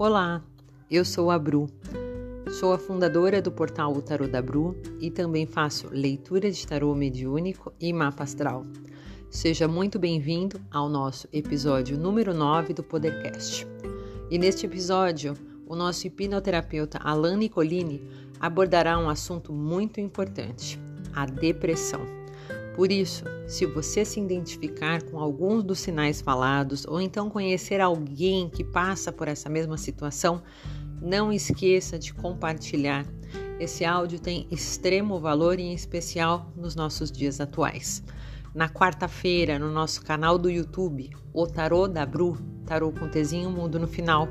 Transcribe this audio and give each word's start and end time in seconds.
Olá, 0.00 0.42
eu 0.90 1.04
sou 1.04 1.30
a 1.30 1.38
Bru. 1.38 1.68
Sou 2.58 2.72
a 2.72 2.78
fundadora 2.78 3.42
do 3.42 3.52
portal 3.52 3.92
O 3.92 4.00
Tarô 4.00 4.26
da 4.26 4.40
Bru 4.40 4.74
e 4.98 5.10
também 5.10 5.44
faço 5.44 5.88
leitura 5.92 6.50
de 6.50 6.66
tarô 6.66 6.94
mediúnico 6.94 7.70
e 7.78 7.92
mapa 7.92 8.22
astral. 8.22 8.64
Seja 9.28 9.68
muito 9.68 9.98
bem-vindo 9.98 10.58
ao 10.70 10.88
nosso 10.88 11.28
episódio 11.30 11.98
número 11.98 12.32
9 12.32 12.72
do 12.72 12.82
Podercast. 12.82 13.66
E 14.30 14.38
neste 14.38 14.64
episódio, 14.64 15.34
o 15.66 15.76
nosso 15.76 16.06
hipnoterapeuta 16.06 16.96
Alan 16.96 17.36
Nicolini 17.36 18.02
abordará 18.40 18.98
um 18.98 19.10
assunto 19.10 19.52
muito 19.52 20.00
importante: 20.00 20.80
a 21.12 21.26
depressão. 21.26 22.19
Por 22.80 22.90
isso, 22.90 23.24
se 23.46 23.66
você 23.66 24.06
se 24.06 24.18
identificar 24.18 25.02
com 25.02 25.20
alguns 25.20 25.62
dos 25.62 25.80
sinais 25.80 26.22
falados 26.22 26.86
ou 26.86 26.98
então 26.98 27.28
conhecer 27.28 27.78
alguém 27.78 28.48
que 28.48 28.64
passa 28.64 29.12
por 29.12 29.28
essa 29.28 29.50
mesma 29.50 29.76
situação, 29.76 30.42
não 30.98 31.30
esqueça 31.30 31.98
de 31.98 32.14
compartilhar. 32.14 33.04
Esse 33.58 33.84
áudio 33.84 34.18
tem 34.18 34.46
extremo 34.50 35.20
valor 35.20 35.60
em 35.60 35.74
especial 35.74 36.50
nos 36.56 36.74
nossos 36.74 37.12
dias 37.12 37.38
atuais. 37.38 38.02
Na 38.54 38.66
quarta-feira, 38.66 39.58
no 39.58 39.70
nosso 39.70 40.02
canal 40.02 40.38
do 40.38 40.48
YouTube, 40.48 41.10
O 41.34 41.46
Tarô 41.46 41.86
da 41.86 42.06
Bru, 42.06 42.38
Tarô 42.64 42.92
com 42.92 43.10
Tezinho 43.10 43.50
Mundo 43.50 43.78
no 43.78 43.86
final, 43.86 44.26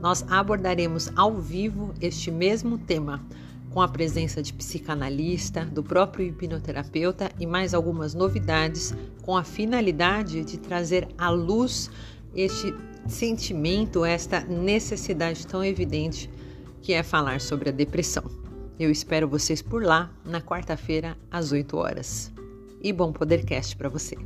nós 0.00 0.24
abordaremos 0.30 1.10
ao 1.14 1.34
vivo 1.34 1.92
este 2.00 2.30
mesmo 2.30 2.78
tema 2.78 3.22
com 3.72 3.80
a 3.80 3.88
presença 3.88 4.42
de 4.42 4.52
psicanalista, 4.52 5.64
do 5.64 5.82
próprio 5.82 6.26
hipnoterapeuta 6.26 7.30
e 7.40 7.46
mais 7.46 7.72
algumas 7.74 8.14
novidades, 8.14 8.94
com 9.22 9.36
a 9.36 9.42
finalidade 9.42 10.44
de 10.44 10.58
trazer 10.58 11.08
à 11.16 11.30
luz 11.30 11.90
este 12.34 12.74
sentimento, 13.06 14.04
esta 14.04 14.40
necessidade 14.40 15.46
tão 15.46 15.64
evidente 15.64 16.30
que 16.80 16.92
é 16.92 17.02
falar 17.02 17.40
sobre 17.40 17.70
a 17.70 17.72
depressão. 17.72 18.24
Eu 18.78 18.90
espero 18.90 19.28
vocês 19.28 19.62
por 19.62 19.82
lá 19.82 20.12
na 20.24 20.40
quarta-feira 20.40 21.16
às 21.30 21.52
8 21.52 21.76
horas. 21.76 22.32
E 22.82 22.92
bom 22.92 23.12
Podercast 23.12 23.76
para 23.76 23.88
você. 23.88 24.16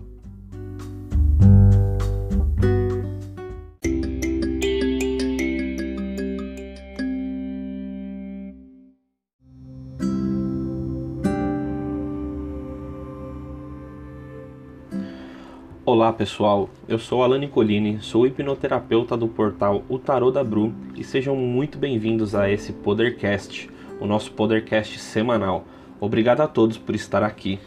Olá 16.06 16.12
pessoal, 16.12 16.70
eu 16.86 17.00
sou 17.00 17.24
Alan 17.24 17.40
Nicolini, 17.40 17.98
sou 18.00 18.28
hipnoterapeuta 18.28 19.16
do 19.16 19.26
portal 19.26 19.82
O 19.88 19.98
Tarô 19.98 20.30
da 20.30 20.44
Bru 20.44 20.72
e 20.94 21.02
sejam 21.02 21.34
muito 21.34 21.78
bem-vindos 21.78 22.32
a 22.32 22.48
esse 22.48 22.72
Podercast, 22.72 23.68
o 23.98 24.06
nosso 24.06 24.30
Podercast 24.30 25.00
semanal. 25.00 25.64
Obrigado 25.98 26.42
a 26.42 26.46
todos 26.46 26.78
por 26.78 26.94
estar 26.94 27.24
aqui. 27.24 27.58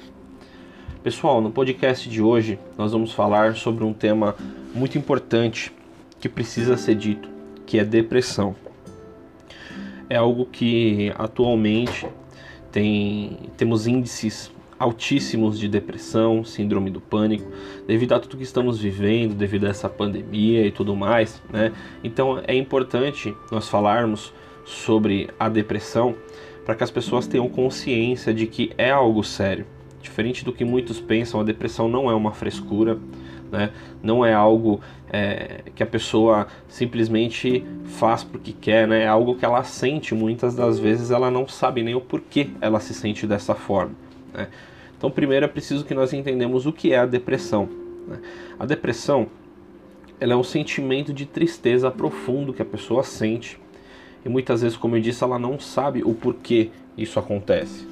Pessoal, 1.03 1.41
no 1.41 1.51
podcast 1.51 2.09
de 2.09 2.21
hoje 2.21 2.57
nós 2.77 2.93
vamos 2.93 3.11
falar 3.11 3.57
sobre 3.57 3.83
um 3.83 3.91
tema 3.91 4.33
muito 4.73 4.97
importante 4.97 5.73
que 6.17 6.29
precisa 6.29 6.77
ser 6.77 6.95
dito, 6.95 7.29
que 7.65 7.77
é 7.77 7.83
depressão. 7.83 8.55
É 10.09 10.15
algo 10.15 10.45
que 10.45 11.11
atualmente 11.17 12.07
tem, 12.71 13.37
temos 13.57 13.85
índices 13.85 14.49
altíssimos 14.79 15.59
de 15.59 15.67
depressão, 15.67 16.43
síndrome 16.43 16.89
do 16.89 17.01
pânico, 17.01 17.51
devido 17.85 18.13
a 18.13 18.19
tudo 18.19 18.37
que 18.37 18.43
estamos 18.43 18.79
vivendo, 18.79 19.35
devido 19.35 19.65
a 19.65 19.69
essa 19.69 19.89
pandemia 19.89 20.65
e 20.65 20.71
tudo 20.71 20.95
mais, 20.95 21.41
né? 21.51 21.73
Então 22.03 22.41
é 22.47 22.55
importante 22.55 23.35
nós 23.51 23.67
falarmos 23.67 24.33
sobre 24.63 25.29
a 25.37 25.49
depressão 25.49 26.15
para 26.65 26.75
que 26.75 26.83
as 26.83 26.91
pessoas 26.91 27.27
tenham 27.27 27.49
consciência 27.49 28.33
de 28.33 28.47
que 28.47 28.71
é 28.77 28.89
algo 28.89 29.23
sério. 29.23 29.65
Diferente 30.01 30.45
do 30.45 30.53
que 30.53 30.63
muitos 30.63 31.01
pensam, 31.01 31.39
a 31.39 31.43
depressão 31.43 31.89
não 31.89 32.09
é 32.09 32.13
uma 32.13 32.31
frescura, 32.31 32.97
né? 33.51 33.71
não 34.01 34.25
é 34.25 34.33
algo 34.33 34.79
é, 35.11 35.63
que 35.75 35.83
a 35.83 35.85
pessoa 35.85 36.47
simplesmente 36.67 37.65
faz 37.85 38.23
porque 38.23 38.53
quer, 38.53 38.87
né? 38.87 39.03
é 39.03 39.07
algo 39.07 39.35
que 39.35 39.43
ela 39.43 39.63
sente. 39.63 40.13
Muitas 40.13 40.55
das 40.55 40.79
vezes 40.79 41.11
ela 41.11 41.29
não 41.29 41.47
sabe 41.47 41.83
nem 41.83 41.95
o 41.95 42.01
porquê 42.01 42.49
ela 42.61 42.79
se 42.79 42.93
sente 42.93 43.27
dessa 43.27 43.55
forma. 43.55 43.95
Né? 44.33 44.47
Então, 44.99 45.09
primeiro 45.09 45.45
é 45.45 45.47
preciso 45.47 45.83
que 45.85 45.95
nós 45.95 46.13
entendamos 46.13 46.67
o 46.67 46.73
que 46.73 46.93
é 46.93 46.99
a 46.99 47.05
depressão. 47.07 47.67
Né? 48.05 48.19
A 48.59 48.65
depressão 48.65 49.27
ela 50.19 50.33
é 50.33 50.35
um 50.35 50.43
sentimento 50.43 51.13
de 51.13 51.25
tristeza 51.25 51.89
profundo 51.89 52.53
que 52.53 52.61
a 52.61 52.65
pessoa 52.65 53.01
sente 53.01 53.57
e 54.25 54.29
muitas 54.29 54.61
vezes, 54.61 54.77
como 54.77 54.97
eu 54.97 55.01
disse, 55.01 55.23
ela 55.23 55.39
não 55.39 55.59
sabe 55.59 56.03
o 56.03 56.13
porquê 56.13 56.69
isso 56.97 57.17
acontece. 57.19 57.87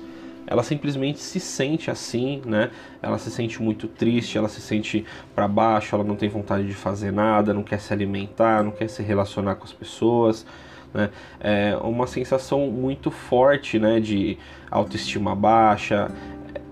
Ela 0.45 0.63
simplesmente 0.63 1.19
se 1.19 1.40
sente 1.40 1.91
assim, 1.91 2.41
né? 2.45 2.72
Ela 3.01 3.18
se 3.18 3.29
sente 3.29 3.62
muito 3.62 3.88
triste, 3.88 4.38
ela 4.38 4.47
se 4.47 4.62
sente 4.62 5.06
para 5.35 5.47
baixo, 5.47 5.94
ela 5.94 6.03
não 6.03 6.16
tem 6.16 6.29
vontade 6.29 6.66
de 6.68 6.74
fazer 6.74 7.12
nada, 7.12 7.53
não 7.53 7.63
quer 7.63 7.79
se 7.79 7.91
alimentar, 7.91 8.63
não 8.63 8.72
quer 8.72 8.89
se 8.89 9.03
relacionar 9.03 9.56
com 9.56 9.66
as 9.66 9.74
pessoas, 9.74 10.45
né? 10.94 11.09
É 11.39 11.75
uma 11.81 12.07
sensação 12.07 12.68
muito 12.68 13.12
forte, 13.12 13.78
né? 13.78 14.00
De 14.00 14.38
autoestima 14.72 15.35
baixa, 15.35 16.12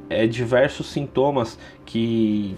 é, 0.09 0.27
diversos 0.27 0.87
sintomas 0.87 1.57
que, 1.85 2.57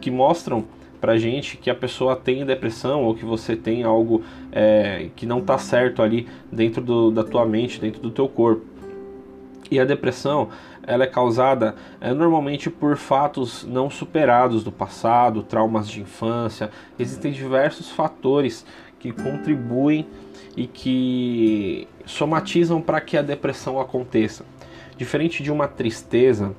que 0.00 0.10
mostram 0.10 0.64
pra 1.00 1.16
gente 1.16 1.56
que 1.56 1.70
a 1.70 1.74
pessoa 1.74 2.16
tem 2.16 2.44
depressão 2.44 3.04
ou 3.04 3.14
que 3.14 3.24
você 3.24 3.54
tem 3.54 3.84
algo 3.84 4.22
é, 4.50 5.08
que 5.14 5.26
não 5.26 5.40
tá 5.40 5.58
certo 5.58 6.02
ali 6.02 6.26
dentro 6.50 6.82
do, 6.82 7.10
da 7.10 7.22
tua 7.22 7.46
mente, 7.46 7.80
dentro 7.80 8.00
do 8.00 8.10
teu 8.10 8.28
corpo. 8.28 8.64
E 9.70 9.80
a 9.80 9.84
depressão 9.84 10.48
ela 10.86 11.04
é 11.04 11.06
causada 11.06 11.74
é, 12.00 12.14
normalmente 12.14 12.70
por 12.70 12.96
fatos 12.96 13.64
não 13.64 13.90
superados 13.90 14.62
do 14.62 14.70
passado, 14.70 15.42
traumas 15.42 15.88
de 15.88 16.00
infância. 16.00 16.70
Existem 16.98 17.32
diversos 17.32 17.90
fatores 17.90 18.64
que 18.98 19.12
contribuem 19.12 20.06
e 20.56 20.66
que 20.66 21.86
somatizam 22.06 22.80
para 22.80 23.00
que 23.00 23.16
a 23.16 23.22
depressão 23.22 23.80
aconteça. 23.80 24.44
Diferente 24.96 25.42
de 25.42 25.52
uma 25.52 25.68
tristeza, 25.68 26.54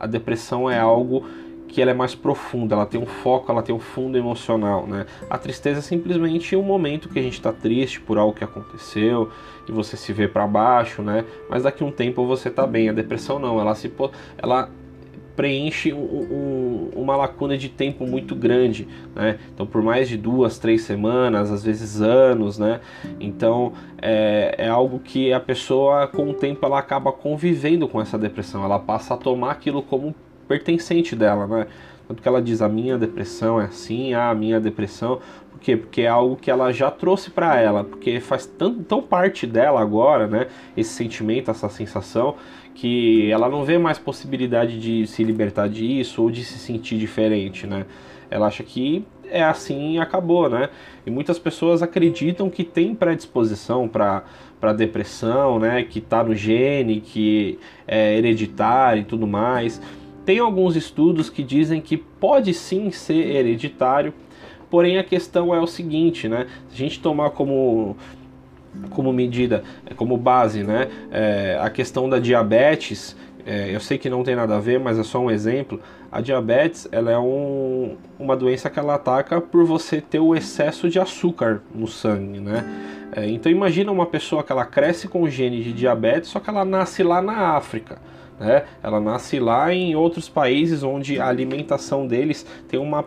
a 0.00 0.06
depressão 0.06 0.68
é 0.70 0.78
algo 0.78 1.24
que 1.68 1.80
ela 1.80 1.92
é 1.92 1.94
mais 1.94 2.16
profunda, 2.16 2.74
ela 2.74 2.84
tem 2.84 3.00
um 3.00 3.06
foco, 3.06 3.50
ela 3.50 3.62
tem 3.62 3.72
um 3.72 3.78
fundo 3.78 4.18
emocional, 4.18 4.86
né? 4.88 5.06
A 5.28 5.38
tristeza 5.38 5.78
é 5.78 5.82
simplesmente 5.82 6.56
um 6.56 6.62
momento 6.62 7.08
que 7.08 7.18
a 7.18 7.22
gente 7.22 7.34
está 7.34 7.52
triste 7.52 8.00
por 8.00 8.18
algo 8.18 8.34
que 8.34 8.42
aconteceu 8.42 9.30
e 9.68 9.72
você 9.72 9.96
se 9.96 10.12
vê 10.12 10.26
para 10.26 10.46
baixo, 10.48 11.00
né? 11.00 11.24
Mas 11.48 11.62
daqui 11.62 11.84
a 11.84 11.86
um 11.86 11.92
tempo 11.92 12.26
você 12.26 12.48
está 12.48 12.66
bem. 12.66 12.88
A 12.88 12.92
depressão 12.92 13.38
não, 13.38 13.60
ela 13.60 13.74
se 13.76 13.92
ela 14.36 14.68
preenche 15.40 15.90
um, 15.90 15.96
um, 15.98 16.90
uma 16.94 17.16
lacuna 17.16 17.56
de 17.56 17.70
tempo 17.70 18.06
muito 18.06 18.34
grande, 18.34 18.86
né? 19.14 19.38
Então, 19.54 19.64
por 19.64 19.82
mais 19.82 20.06
de 20.06 20.18
duas, 20.18 20.58
três 20.58 20.82
semanas, 20.82 21.50
às 21.50 21.64
vezes 21.64 22.02
anos, 22.02 22.58
né? 22.58 22.80
Então, 23.18 23.72
é, 24.02 24.54
é 24.58 24.68
algo 24.68 24.98
que 24.98 25.32
a 25.32 25.40
pessoa, 25.40 26.06
com 26.06 26.28
o 26.28 26.34
tempo, 26.34 26.66
ela 26.66 26.78
acaba 26.78 27.10
convivendo 27.10 27.88
com 27.88 28.02
essa 28.02 28.18
depressão, 28.18 28.62
ela 28.62 28.78
passa 28.78 29.14
a 29.14 29.16
tomar 29.16 29.52
aquilo 29.52 29.80
como 29.82 30.14
pertencente 30.46 31.16
dela, 31.16 31.46
né? 31.46 31.66
Tanto 32.06 32.20
que 32.20 32.28
ela 32.28 32.42
diz: 32.42 32.60
a 32.60 32.68
minha 32.68 32.98
depressão 32.98 33.58
é 33.58 33.64
assim, 33.64 34.12
ah, 34.12 34.28
a 34.28 34.34
minha 34.34 34.60
depressão. 34.60 35.20
Por 35.50 35.58
quê? 35.58 35.74
Porque 35.74 36.02
é 36.02 36.08
algo 36.08 36.36
que 36.36 36.50
ela 36.50 36.70
já 36.70 36.90
trouxe 36.90 37.30
para 37.30 37.58
ela, 37.58 37.82
porque 37.82 38.20
faz 38.20 38.44
tão, 38.44 38.82
tão 38.82 39.00
parte 39.00 39.46
dela 39.46 39.80
agora, 39.80 40.26
né? 40.26 40.48
Esse 40.76 40.90
sentimento, 40.90 41.50
essa 41.50 41.70
sensação, 41.70 42.34
que 42.80 43.30
ela 43.30 43.46
não 43.50 43.62
vê 43.62 43.76
mais 43.76 43.98
possibilidade 43.98 44.80
de 44.80 45.06
se 45.06 45.22
libertar 45.22 45.68
disso 45.68 46.22
ou 46.22 46.30
de 46.30 46.42
se 46.42 46.58
sentir 46.58 46.96
diferente, 46.96 47.66
né? 47.66 47.84
Ela 48.30 48.46
acha 48.46 48.64
que 48.64 49.04
é 49.30 49.42
assim 49.42 49.96
e 49.96 49.98
acabou, 49.98 50.48
né? 50.48 50.70
E 51.04 51.10
muitas 51.10 51.38
pessoas 51.38 51.82
acreditam 51.82 52.48
que 52.48 52.64
tem 52.64 52.94
predisposição 52.94 53.86
para 53.86 54.24
para 54.58 54.72
depressão, 54.72 55.58
né? 55.58 55.82
Que 55.82 56.00
tá 56.00 56.24
no 56.24 56.34
gene, 56.34 57.02
que 57.02 57.58
é 57.86 58.16
hereditário 58.16 59.02
e 59.02 59.04
tudo 59.04 59.26
mais. 59.26 59.80
Tem 60.24 60.38
alguns 60.38 60.74
estudos 60.74 61.28
que 61.28 61.42
dizem 61.42 61.82
que 61.82 61.98
pode 61.98 62.54
sim 62.54 62.90
ser 62.90 63.36
hereditário, 63.36 64.14
porém 64.70 64.96
a 64.96 65.04
questão 65.04 65.54
é 65.54 65.60
o 65.60 65.66
seguinte, 65.66 66.28
né? 66.28 66.46
Se 66.68 66.76
a 66.76 66.78
gente 66.78 66.98
tomar 67.00 67.30
como 67.30 67.94
como 68.90 69.12
medida, 69.12 69.62
é, 69.86 69.94
como 69.94 70.16
base, 70.16 70.62
né? 70.62 70.88
É, 71.10 71.58
a 71.60 71.70
questão 71.70 72.08
da 72.08 72.18
diabetes, 72.18 73.16
é, 73.44 73.74
eu 73.74 73.80
sei 73.80 73.98
que 73.98 74.10
não 74.10 74.22
tem 74.22 74.36
nada 74.36 74.56
a 74.56 74.60
ver, 74.60 74.78
mas 74.78 74.98
é 74.98 75.02
só 75.02 75.18
um 75.18 75.30
exemplo. 75.30 75.80
A 76.10 76.20
diabetes, 76.20 76.88
ela 76.90 77.10
é 77.10 77.18
um, 77.18 77.96
uma 78.18 78.36
doença 78.36 78.68
que 78.68 78.78
ela 78.78 78.94
ataca 78.94 79.40
por 79.40 79.64
você 79.64 80.00
ter 80.00 80.18
o 80.18 80.34
excesso 80.34 80.88
de 80.88 80.98
açúcar 80.98 81.62
no 81.74 81.86
sangue, 81.86 82.40
né? 82.40 82.64
É, 83.12 83.26
então 83.28 83.50
imagina 83.50 83.90
uma 83.90 84.06
pessoa 84.06 84.42
que 84.42 84.52
ela 84.52 84.64
cresce 84.64 85.08
com 85.08 85.28
gene 85.28 85.62
de 85.62 85.72
diabetes, 85.72 86.30
só 86.30 86.38
que 86.38 86.48
ela 86.48 86.64
nasce 86.64 87.02
lá 87.02 87.20
na 87.20 87.56
África. 87.56 87.98
Né? 88.38 88.64
Ela 88.82 89.00
nasce 89.00 89.38
lá 89.38 89.72
em 89.72 89.94
outros 89.94 90.28
países 90.28 90.82
onde 90.82 91.20
a 91.20 91.26
alimentação 91.26 92.06
deles 92.06 92.46
tem 92.68 92.80
uma 92.80 93.04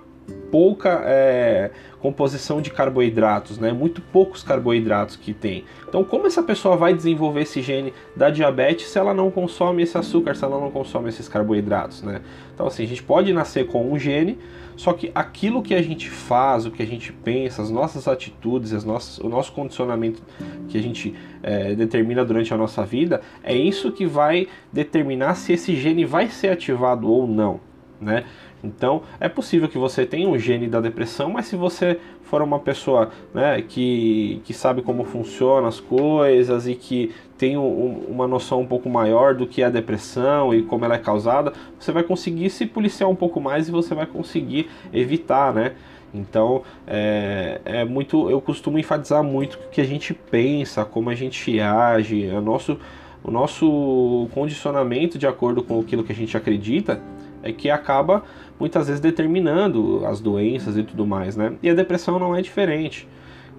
pouca 0.51 1.01
é, 1.05 1.71
composição 1.99 2.61
de 2.61 2.69
carboidratos, 2.69 3.57
né? 3.57 3.71
Muito 3.71 4.01
poucos 4.01 4.43
carboidratos 4.43 5.15
que 5.15 5.33
tem. 5.33 5.65
Então, 5.87 6.03
como 6.03 6.27
essa 6.27 6.43
pessoa 6.43 6.77
vai 6.77 6.93
desenvolver 6.93 7.41
esse 7.41 7.61
gene 7.61 7.93
da 8.15 8.29
diabetes 8.29 8.87
se 8.87 8.99
ela 8.99 9.13
não 9.13 9.31
consome 9.31 9.83
esse 9.83 9.97
açúcar, 9.97 10.35
se 10.35 10.43
ela 10.43 10.59
não 10.59 10.69
consome 10.69 11.09
esses 11.09 11.27
carboidratos, 11.27 12.03
né? 12.03 12.21
Então, 12.53 12.67
assim, 12.67 12.83
a 12.83 12.87
gente 12.87 13.01
pode 13.01 13.33
nascer 13.33 13.65
com 13.67 13.91
um 13.91 13.97
gene, 13.97 14.37
só 14.75 14.93
que 14.93 15.11
aquilo 15.13 15.61
que 15.61 15.73
a 15.73 15.81
gente 15.81 16.09
faz, 16.09 16.65
o 16.65 16.71
que 16.71 16.83
a 16.83 16.85
gente 16.85 17.11
pensa, 17.11 17.61
as 17.61 17.69
nossas 17.69 18.07
atitudes, 18.07 18.73
as 18.73 18.83
nossas, 18.83 19.17
o 19.19 19.29
nosso 19.29 19.51
condicionamento 19.53 20.21
que 20.67 20.77
a 20.77 20.81
gente 20.81 21.15
é, 21.41 21.73
determina 21.73 22.23
durante 22.23 22.53
a 22.53 22.57
nossa 22.57 22.85
vida, 22.85 23.21
é 23.43 23.55
isso 23.55 23.91
que 23.91 24.05
vai 24.05 24.47
determinar 24.71 25.35
se 25.35 25.53
esse 25.53 25.75
gene 25.75 26.05
vai 26.05 26.27
ser 26.29 26.49
ativado 26.49 27.09
ou 27.09 27.27
não, 27.27 27.59
né? 27.99 28.25
Então, 28.63 29.01
é 29.19 29.27
possível 29.27 29.68
que 29.68 29.77
você 29.77 30.06
tenha 30.06 30.27
um 30.27 30.39
gene 30.39 30.68
da 30.68 30.80
depressão, 30.80 31.30
mas 31.30 31.48
se 31.48 31.56
você 31.57 32.00
for 32.24 32.42
uma 32.42 32.60
pessoa 32.60 33.12
né, 33.33 33.62
que, 33.62 34.42
que 34.45 34.54
sabe 34.54 34.81
como 34.81 35.04
funcionam 35.04 35.68
as 35.68 35.81
coisas 35.81 36.65
e 36.65 36.74
que 36.74 37.13
tem 37.38 37.57
um, 37.57 38.06
uma 38.07 38.25
noção 38.25 38.62
um 38.62 38.65
pouco 38.65 38.89
maior 38.89 39.36
do 39.36 39.45
que 39.45 39.62
é 39.62 39.65
a 39.65 39.69
depressão 39.69 40.54
e 40.54 40.63
como 40.63 40.86
ela 40.86 40.95
é 40.95 40.98
causada, 40.98 41.51
você 41.77 41.92
vai 41.92 42.04
conseguir 42.04 42.50
se 42.50 42.65
policiar 42.65 43.10
um 43.10 43.15
pouco 43.15 43.42
mais 43.42 43.68
e 43.68 43.71
você 43.71 43.94
vai 43.94 44.06
conseguir 44.06 44.69
evitar, 44.94 45.54
né? 45.54 45.74
Então, 46.13 46.62
é, 46.88 47.60
é 47.65 47.83
muito, 47.83 48.30
eu 48.30 48.39
costumo 48.39 48.80
enfatizar 48.80 49.24
muito 49.24 49.56
o 49.56 49.69
que 49.69 49.81
a 49.81 49.83
gente 49.83 50.13
pensa, 50.13 50.86
como 50.86 51.10
a 51.10 51.15
gente 51.15 51.60
age, 51.60 52.27
o 52.27 52.39
nosso, 52.39 52.80
o 53.24 53.31
nosso 53.31 54.30
condicionamento 54.33 55.18
de 55.18 55.27
acordo 55.27 55.63
com 55.63 55.80
aquilo 55.80 56.04
que 56.04 56.12
a 56.12 56.15
gente 56.15 56.38
acredita 56.38 57.01
é 57.44 57.51
que 57.51 57.69
acaba 57.69 58.24
muitas 58.63 58.88
vezes 58.88 59.01
determinando 59.01 60.06
as 60.06 60.21
doenças 60.21 60.77
e 60.77 60.83
tudo 60.83 61.06
mais, 61.06 61.36
né? 61.36 61.51
E 61.62 61.69
a 61.69 61.74
depressão 61.74 62.18
não 62.18 62.33
é 62.33 62.42
diferente. 62.42 63.06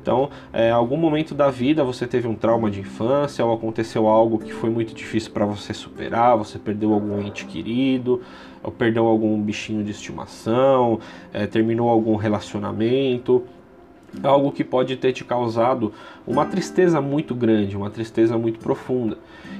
Então, 0.00 0.30
é, 0.50 0.70
algum 0.70 0.96
momento 0.96 1.34
da 1.34 1.50
vida 1.50 1.84
você 1.84 2.06
teve 2.06 2.26
um 2.26 2.34
trauma 2.34 2.70
de 2.70 2.80
infância 2.80 3.44
ou 3.44 3.52
aconteceu 3.52 4.06
algo 4.06 4.38
que 4.38 4.50
foi 4.50 4.70
muito 4.70 4.94
difícil 4.94 5.30
para 5.30 5.44
você 5.44 5.74
superar, 5.74 6.38
você 6.38 6.58
perdeu 6.58 6.94
algum 6.94 7.20
ente 7.20 7.44
querido, 7.44 8.22
ou 8.62 8.72
perdeu 8.72 9.06
algum 9.06 9.38
bichinho 9.38 9.84
de 9.84 9.90
estimação, 9.90 10.98
é, 11.34 11.46
terminou 11.46 11.90
algum 11.90 12.16
relacionamento, 12.16 13.42
algo 14.22 14.52
que 14.52 14.64
pode 14.64 14.96
ter 14.96 15.12
te 15.12 15.24
causado 15.24 15.92
uma 16.26 16.46
tristeza 16.46 17.00
muito 17.00 17.34
grande, 17.34 17.76
uma 17.76 17.90
tristeza 17.90 18.38
muito 18.38 18.58
profunda. 18.58 19.18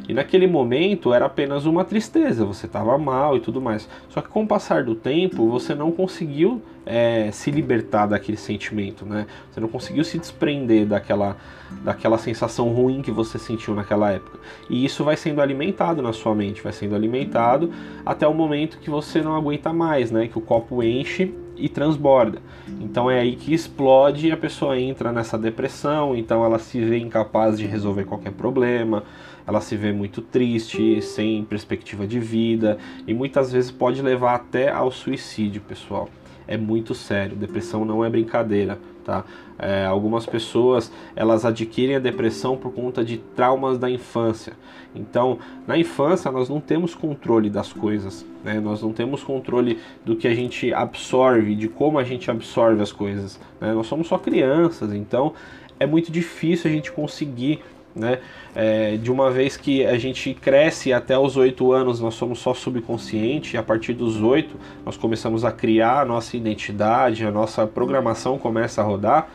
E 0.08 0.12
naquele 0.12 0.46
momento 0.46 1.12
era 1.12 1.26
apenas 1.26 1.66
uma 1.66 1.84
tristeza, 1.84 2.44
você 2.44 2.66
estava 2.66 2.96
mal 2.98 3.36
e 3.36 3.40
tudo 3.40 3.60
mais. 3.60 3.88
Só 4.08 4.20
que 4.20 4.28
com 4.28 4.42
o 4.42 4.46
passar 4.46 4.84
do 4.84 4.94
tempo 4.94 5.48
você 5.48 5.74
não 5.74 5.90
conseguiu 5.90 6.62
é, 6.84 7.30
se 7.32 7.50
libertar 7.50 8.06
daquele 8.06 8.36
sentimento, 8.36 9.06
né? 9.06 9.26
Você 9.50 9.60
não 9.60 9.68
conseguiu 9.68 10.04
se 10.04 10.18
desprender 10.18 10.86
daquela, 10.86 11.36
daquela 11.82 12.18
sensação 12.18 12.68
ruim 12.68 13.00
que 13.00 13.10
você 13.10 13.38
sentiu 13.38 13.74
naquela 13.74 14.12
época. 14.12 14.38
E 14.68 14.84
isso 14.84 15.04
vai 15.04 15.16
sendo 15.16 15.40
alimentado 15.40 16.02
na 16.02 16.12
sua 16.12 16.34
mente, 16.34 16.62
vai 16.62 16.72
sendo 16.72 16.94
alimentado 16.94 17.70
até 18.04 18.26
o 18.28 18.34
momento 18.34 18.78
que 18.78 18.90
você 18.90 19.22
não 19.22 19.34
aguenta 19.34 19.72
mais, 19.72 20.10
né? 20.10 20.28
Que 20.28 20.38
o 20.38 20.42
copo 20.42 20.82
enche 20.82 21.32
e 21.56 21.68
transborda. 21.68 22.38
Então 22.80 23.10
é 23.10 23.20
aí 23.20 23.36
que 23.36 23.52
explode 23.52 24.28
e 24.28 24.32
a 24.32 24.36
pessoa 24.36 24.78
entra 24.78 25.12
nessa 25.12 25.38
depressão, 25.38 26.16
então 26.16 26.44
ela 26.44 26.58
se 26.58 26.80
vê 26.80 26.98
incapaz 26.98 27.58
de 27.58 27.66
resolver 27.66 28.04
qualquer 28.04 28.32
problema, 28.32 29.04
ela 29.46 29.60
se 29.60 29.76
vê 29.76 29.92
muito 29.92 30.20
triste, 30.22 31.00
sem 31.02 31.44
perspectiva 31.44 32.06
de 32.06 32.18
vida 32.18 32.78
e 33.06 33.12
muitas 33.12 33.52
vezes 33.52 33.70
pode 33.70 34.00
levar 34.02 34.34
até 34.34 34.70
ao 34.70 34.90
suicídio, 34.90 35.60
pessoal. 35.62 36.08
É 36.46 36.56
muito 36.56 36.94
sério, 36.94 37.36
depressão 37.36 37.84
não 37.84 38.04
é 38.04 38.10
brincadeira, 38.10 38.78
tá? 39.04 39.24
É, 39.58 39.86
algumas 39.86 40.26
pessoas 40.26 40.90
elas 41.14 41.44
adquirem 41.44 41.96
a 41.96 41.98
depressão 41.98 42.56
por 42.56 42.72
conta 42.72 43.04
de 43.04 43.18
traumas 43.18 43.78
da 43.78 43.88
infância. 43.88 44.54
Então, 44.94 45.38
na 45.66 45.78
infância 45.78 46.30
nós 46.30 46.48
não 46.48 46.60
temos 46.60 46.94
controle 46.94 47.48
das 47.48 47.72
coisas, 47.72 48.26
né? 48.42 48.60
Nós 48.60 48.82
não 48.82 48.92
temos 48.92 49.22
controle 49.22 49.78
do 50.04 50.16
que 50.16 50.28
a 50.28 50.34
gente 50.34 50.72
absorve, 50.72 51.54
de 51.54 51.68
como 51.68 51.98
a 51.98 52.04
gente 52.04 52.30
absorve 52.30 52.82
as 52.82 52.92
coisas. 52.92 53.40
Né? 53.60 53.72
Nós 53.72 53.86
somos 53.86 54.06
só 54.06 54.18
crianças, 54.18 54.92
então 54.92 55.32
é 55.78 55.86
muito 55.86 56.10
difícil 56.10 56.70
a 56.70 56.74
gente 56.74 56.92
conseguir 56.92 57.60
né? 57.94 58.18
É, 58.54 58.96
de 58.96 59.10
uma 59.10 59.30
vez 59.30 59.56
que 59.56 59.84
a 59.84 59.96
gente 59.98 60.34
cresce 60.34 60.92
até 60.92 61.18
os 61.18 61.36
oito 61.36 61.72
anos, 61.72 62.00
nós 62.00 62.14
somos 62.14 62.38
só 62.38 62.54
subconsciente, 62.54 63.56
a 63.56 63.62
partir 63.62 63.92
dos 63.94 64.20
oito 64.22 64.56
nós 64.84 64.96
começamos 64.96 65.44
a 65.44 65.52
criar 65.52 66.00
a 66.00 66.04
nossa 66.04 66.36
identidade, 66.36 67.24
a 67.24 67.30
nossa 67.30 67.66
programação 67.66 68.38
começa 68.38 68.80
a 68.80 68.84
rodar. 68.84 69.28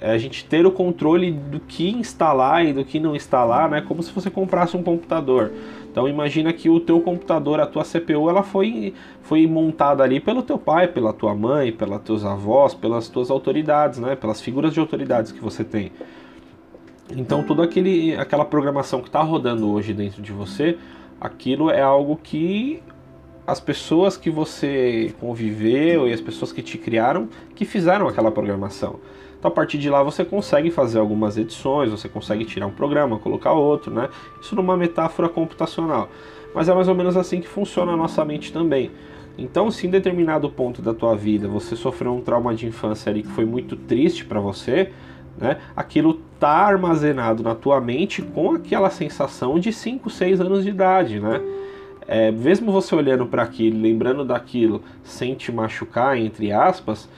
É 0.00 0.12
a 0.12 0.18
gente 0.18 0.44
ter 0.44 0.64
o 0.64 0.70
controle 0.70 1.32
do 1.32 1.58
que 1.58 1.90
instalar 1.90 2.64
e 2.64 2.72
do 2.72 2.84
que 2.84 3.00
não 3.00 3.16
instalar, 3.16 3.68
né? 3.68 3.80
Como 3.80 4.00
se 4.00 4.12
você 4.12 4.30
comprasse 4.30 4.76
um 4.76 4.82
computador. 4.82 5.50
Então 5.90 6.06
imagina 6.06 6.52
que 6.52 6.70
o 6.70 6.78
teu 6.78 7.00
computador, 7.00 7.58
a 7.58 7.66
tua 7.66 7.82
CPU, 7.82 8.30
ela 8.30 8.44
foi, 8.44 8.94
foi 9.22 9.44
montada 9.48 10.04
ali 10.04 10.20
pelo 10.20 10.42
teu 10.42 10.56
pai, 10.56 10.86
pela 10.86 11.12
tua 11.12 11.34
mãe, 11.34 11.72
pelos 11.72 12.00
teus 12.02 12.24
avós, 12.24 12.74
pelas 12.74 13.08
tuas 13.08 13.28
autoridades, 13.28 13.98
né? 13.98 14.14
Pelas 14.14 14.40
figuras 14.40 14.72
de 14.72 14.78
autoridades 14.78 15.32
que 15.32 15.40
você 15.40 15.64
tem. 15.64 15.90
Então 17.16 17.42
toda 17.42 17.64
aquele, 17.64 18.14
aquela 18.16 18.44
programação 18.44 19.00
que 19.00 19.08
está 19.08 19.22
rodando 19.22 19.70
hoje 19.70 19.92
dentro 19.92 20.20
de 20.20 20.32
você, 20.32 20.76
aquilo 21.20 21.70
é 21.70 21.80
algo 21.80 22.16
que 22.16 22.82
as 23.46 23.58
pessoas 23.58 24.16
que 24.16 24.28
você 24.28 25.14
conviveu 25.18 26.06
e 26.06 26.12
as 26.12 26.20
pessoas 26.20 26.52
que 26.52 26.62
te 26.62 26.76
criaram 26.76 27.28
que 27.54 27.64
fizeram 27.64 28.06
aquela 28.06 28.30
programação. 28.30 29.00
Então 29.38 29.50
a 29.50 29.54
partir 29.54 29.78
de 29.78 29.88
lá 29.88 30.02
você 30.02 30.24
consegue 30.24 30.70
fazer 30.70 30.98
algumas 30.98 31.38
edições, 31.38 31.90
você 31.90 32.08
consegue 32.08 32.44
tirar 32.44 32.66
um 32.66 32.72
programa, 32.72 33.18
colocar 33.18 33.52
outro, 33.52 33.92
né? 33.92 34.08
Isso 34.40 34.54
numa 34.54 34.76
metáfora 34.76 35.28
computacional. 35.28 36.10
Mas 36.54 36.68
é 36.68 36.74
mais 36.74 36.88
ou 36.88 36.94
menos 36.94 37.16
assim 37.16 37.40
que 37.40 37.48
funciona 37.48 37.92
a 37.92 37.96
nossa 37.96 38.24
mente 38.24 38.52
também. 38.52 38.90
Então, 39.38 39.70
se 39.70 39.86
em 39.86 39.90
determinado 39.90 40.50
ponto 40.50 40.82
da 40.82 40.92
tua 40.92 41.14
vida 41.14 41.46
você 41.46 41.76
sofreu 41.76 42.12
um 42.12 42.20
trauma 42.20 42.52
de 42.54 42.66
infância 42.66 43.08
ali 43.08 43.22
que 43.22 43.28
foi 43.28 43.44
muito 43.44 43.76
triste 43.76 44.24
para 44.24 44.40
você, 44.40 44.90
né? 45.40 45.58
Aquilo 45.76 46.20
tá 46.38 46.50
armazenado 46.50 47.42
na 47.42 47.54
tua 47.54 47.80
mente 47.80 48.22
com 48.22 48.52
aquela 48.52 48.90
sensação 48.90 49.58
de 49.58 49.72
5, 49.72 50.10
6 50.10 50.40
anos 50.40 50.64
de 50.64 50.70
idade, 50.70 51.20
né? 51.20 51.40
É, 52.06 52.30
mesmo 52.30 52.72
você 52.72 52.94
olhando 52.94 53.26
para 53.26 53.42
aquilo, 53.42 53.80
lembrando 53.80 54.24
daquilo, 54.24 54.82
sem 55.02 55.34
te 55.34 55.52
machucar, 55.52 56.16
entre 56.16 56.50
aspas, 56.50 57.08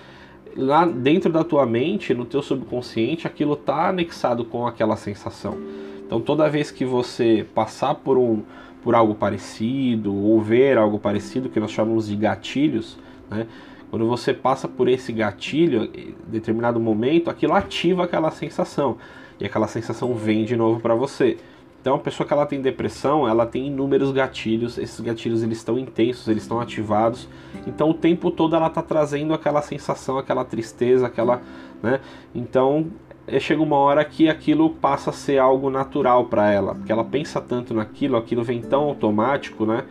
lá 0.57 0.85
dentro 0.85 1.31
da 1.31 1.45
tua 1.45 1.65
mente, 1.65 2.13
no 2.13 2.25
teu 2.25 2.43
subconsciente, 2.43 3.27
aquilo 3.27 3.55
tá 3.55 3.89
anexado 3.89 4.45
com 4.45 4.67
aquela 4.67 4.97
sensação. 4.97 5.57
Então, 6.05 6.21
toda 6.21 6.49
vez 6.49 6.73
que 6.73 6.85
você 6.85 7.47
passar 7.55 7.95
por 7.95 8.19
um 8.19 8.43
por 8.83 8.95
algo 8.95 9.15
parecido 9.15 10.15
ou 10.15 10.41
ver 10.41 10.79
algo 10.79 10.99
parecido 10.99 11.49
que 11.49 11.61
nós 11.61 11.71
chamamos 11.71 12.09
de 12.09 12.17
gatilhos, 12.17 12.99
né? 13.31 13.47
Quando 13.91 14.07
você 14.07 14.33
passa 14.33 14.69
por 14.69 14.89
esse 14.89 15.13
gatilho, 15.13 15.91
em 15.95 16.15
determinado 16.27 16.79
momento, 16.79 17.29
aquilo 17.29 17.55
ativa 17.55 18.05
aquela 18.05 18.31
sensação 18.31 18.99
e 19.41 19.45
aquela 19.45 19.67
sensação 19.67 20.15
vem 20.15 20.45
de 20.45 20.57
novo 20.57 20.81
para 20.81 20.95
você. 20.95 21.39
Então, 21.81 21.95
a 21.95 21.99
pessoa 21.99 22.27
que 22.27 22.33
ela 22.33 22.45
tem 22.45 22.61
depressão, 22.61 23.27
ela 23.27 23.47
tem 23.47 23.69
inúmeros 23.69 24.13
gatilhos. 24.13 24.77
Esses 24.77 25.01
gatilhos 25.01 25.43
eles 25.43 25.59
estão 25.59 25.79
intensos, 25.79 26.29
eles 26.29 26.43
estão 26.43 26.61
ativados. 26.61 27.27
Então, 27.67 27.91
o 27.91 27.95
tempo 27.95 28.31
todo 28.31 28.55
ela 28.55 28.67
está 28.67 28.83
trazendo 28.83 29.33
aquela 29.33 29.63
sensação, 29.63 30.19
aquela 30.19 30.45
tristeza, 30.45 31.07
aquela, 31.07 31.41
né? 31.83 32.01
Então, 32.35 32.89
é, 33.27 33.41
chega 33.41 33.63
uma 33.63 33.77
hora 33.77 34.05
que 34.05 34.29
aquilo 34.29 34.71
passa 34.71 35.09
a 35.09 35.13
ser 35.13 35.39
algo 35.39 35.71
natural 35.71 36.27
para 36.27 36.51
ela, 36.53 36.75
porque 36.75 36.93
ela 36.93 37.05
pensa 37.05 37.41
tanto 37.41 37.73
naquilo, 37.73 38.17
aquilo 38.17 38.45
vem 38.45 38.61
tão 38.61 38.83
automático, 38.83 39.65
né? 39.65 39.85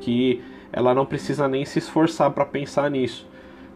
Que 0.00 0.42
ela 0.78 0.94
não 0.94 1.04
precisa 1.04 1.48
nem 1.48 1.64
se 1.64 1.80
esforçar 1.80 2.30
para 2.30 2.46
pensar 2.46 2.88
nisso. 2.88 3.26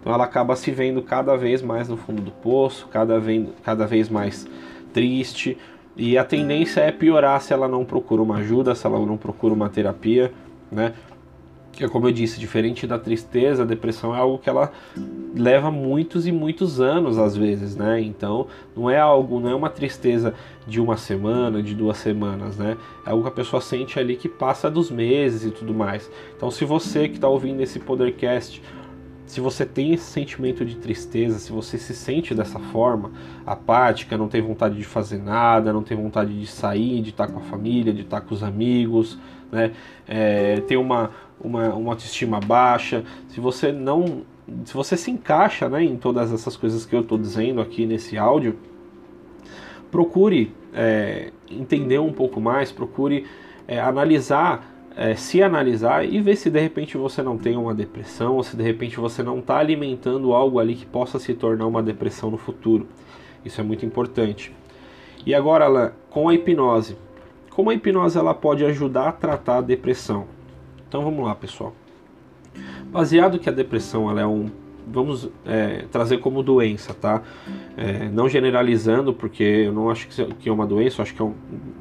Então 0.00 0.14
ela 0.14 0.22
acaba 0.22 0.54
se 0.54 0.70
vendo 0.70 1.02
cada 1.02 1.36
vez 1.36 1.60
mais 1.60 1.88
no 1.88 1.96
fundo 1.96 2.22
do 2.22 2.30
poço, 2.30 2.86
cada 2.92 3.18
vez, 3.18 3.48
cada 3.64 3.88
vez 3.88 4.08
mais 4.08 4.46
triste. 4.92 5.58
E 5.96 6.16
a 6.16 6.24
tendência 6.24 6.80
é 6.80 6.92
piorar 6.92 7.40
se 7.40 7.52
ela 7.52 7.66
não 7.66 7.84
procura 7.84 8.22
uma 8.22 8.36
ajuda, 8.36 8.72
se 8.76 8.86
ela 8.86 9.04
não 9.04 9.16
procura 9.16 9.52
uma 9.52 9.68
terapia, 9.68 10.32
né? 10.70 10.92
Que 11.72 11.84
é 11.84 11.88
como 11.88 12.06
eu 12.06 12.12
disse, 12.12 12.38
diferente 12.38 12.86
da 12.86 12.98
tristeza, 12.98 13.62
a 13.62 13.66
depressão 13.66 14.14
é 14.14 14.18
algo 14.18 14.38
que 14.38 14.48
ela 14.48 14.70
leva 15.34 15.70
muitos 15.70 16.26
e 16.26 16.32
muitos 16.32 16.80
anos 16.80 17.18
às 17.18 17.34
vezes, 17.34 17.74
né? 17.74 18.00
Então 18.00 18.46
não 18.76 18.90
é 18.90 18.98
algo, 18.98 19.40
não 19.40 19.50
é 19.50 19.54
uma 19.54 19.70
tristeza 19.70 20.34
de 20.66 20.80
uma 20.80 20.98
semana, 20.98 21.62
de 21.62 21.74
duas 21.74 21.96
semanas, 21.96 22.58
né? 22.58 22.76
É 23.06 23.10
algo 23.10 23.22
que 23.22 23.28
a 23.28 23.32
pessoa 23.32 23.60
sente 23.62 23.98
ali 23.98 24.16
que 24.16 24.28
passa 24.28 24.70
dos 24.70 24.90
meses 24.90 25.44
e 25.44 25.50
tudo 25.50 25.72
mais. 25.72 26.10
Então 26.36 26.50
se 26.50 26.64
você 26.64 27.08
que 27.08 27.14
está 27.14 27.28
ouvindo 27.28 27.62
esse 27.62 27.80
podcast 27.80 28.62
se 29.32 29.40
você 29.40 29.64
tem 29.64 29.94
esse 29.94 30.04
sentimento 30.04 30.62
de 30.62 30.76
tristeza, 30.76 31.38
se 31.38 31.50
você 31.50 31.78
se 31.78 31.94
sente 31.94 32.34
dessa 32.34 32.58
forma, 32.58 33.12
apática, 33.46 34.14
não 34.18 34.28
tem 34.28 34.42
vontade 34.42 34.76
de 34.76 34.84
fazer 34.84 35.16
nada, 35.16 35.72
não 35.72 35.82
tem 35.82 35.96
vontade 35.96 36.38
de 36.38 36.46
sair, 36.46 37.00
de 37.00 37.08
estar 37.08 37.28
com 37.28 37.38
a 37.38 37.42
família, 37.42 37.94
de 37.94 38.02
estar 38.02 38.20
com 38.20 38.34
os 38.34 38.42
amigos, 38.42 39.18
né? 39.50 39.72
É, 40.06 40.60
tem 40.60 40.76
uma, 40.76 41.12
uma, 41.42 41.74
uma 41.74 41.92
autoestima 41.92 42.40
baixa, 42.40 43.04
se 43.28 43.40
você 43.40 43.72
não 43.72 44.22
se 44.64 44.74
você 44.74 44.96
se 44.96 45.10
encaixa 45.10 45.68
né, 45.68 45.82
em 45.84 45.96
todas 45.96 46.32
essas 46.32 46.56
coisas 46.56 46.84
que 46.84 46.94
eu 46.94 47.00
estou 47.00 47.16
dizendo 47.16 47.60
aqui 47.60 47.86
nesse 47.86 48.18
áudio, 48.18 48.56
procure 49.90 50.52
é, 50.74 51.30
entender 51.50 51.98
um 51.98 52.12
pouco 52.12 52.40
mais, 52.40 52.72
procure 52.72 53.26
é, 53.68 53.80
analisar, 53.80 54.90
é, 54.96 55.14
se 55.14 55.42
analisar 55.42 56.04
e 56.04 56.20
ver 56.20 56.36
se 56.36 56.50
de 56.50 56.60
repente 56.60 56.96
você 56.96 57.22
não 57.22 57.38
tem 57.38 57.56
uma 57.56 57.74
depressão, 57.74 58.36
ou 58.36 58.42
se 58.42 58.56
de 58.56 58.62
repente 58.62 58.96
você 58.96 59.22
não 59.22 59.38
está 59.38 59.58
alimentando 59.58 60.32
algo 60.32 60.58
ali 60.58 60.74
que 60.74 60.86
possa 60.86 61.18
se 61.18 61.34
tornar 61.34 61.66
uma 61.66 61.82
depressão 61.82 62.30
no 62.30 62.38
futuro. 62.38 62.86
Isso 63.44 63.60
é 63.60 63.64
muito 63.64 63.86
importante. 63.86 64.52
E 65.24 65.34
agora, 65.34 65.66
Alan, 65.66 65.92
com 66.10 66.28
a 66.28 66.34
hipnose. 66.34 66.96
Como 67.50 67.70
a 67.70 67.74
hipnose 67.74 68.18
ela 68.18 68.34
pode 68.34 68.64
ajudar 68.64 69.08
a 69.08 69.12
tratar 69.12 69.58
a 69.58 69.60
depressão? 69.60 70.26
Então 70.92 71.02
vamos 71.02 71.24
lá, 71.24 71.34
pessoal. 71.34 71.72
Baseado 72.90 73.38
que 73.38 73.48
a 73.48 73.52
depressão 73.52 74.10
ela 74.10 74.20
é 74.20 74.26
um 74.26 74.50
vamos 74.86 75.30
é, 75.46 75.86
trazer 75.90 76.18
como 76.18 76.42
doença, 76.42 76.92
tá? 76.92 77.22
É, 77.78 78.10
não 78.10 78.28
generalizando, 78.28 79.14
porque 79.14 79.42
eu 79.42 79.72
não 79.72 79.88
acho 79.88 80.06
que 80.06 80.50
é 80.50 80.52
uma 80.52 80.66
doença, 80.66 81.00
eu 81.00 81.02
acho 81.04 81.14
que 81.14 81.22
é 81.22 81.24
um, 81.24 81.32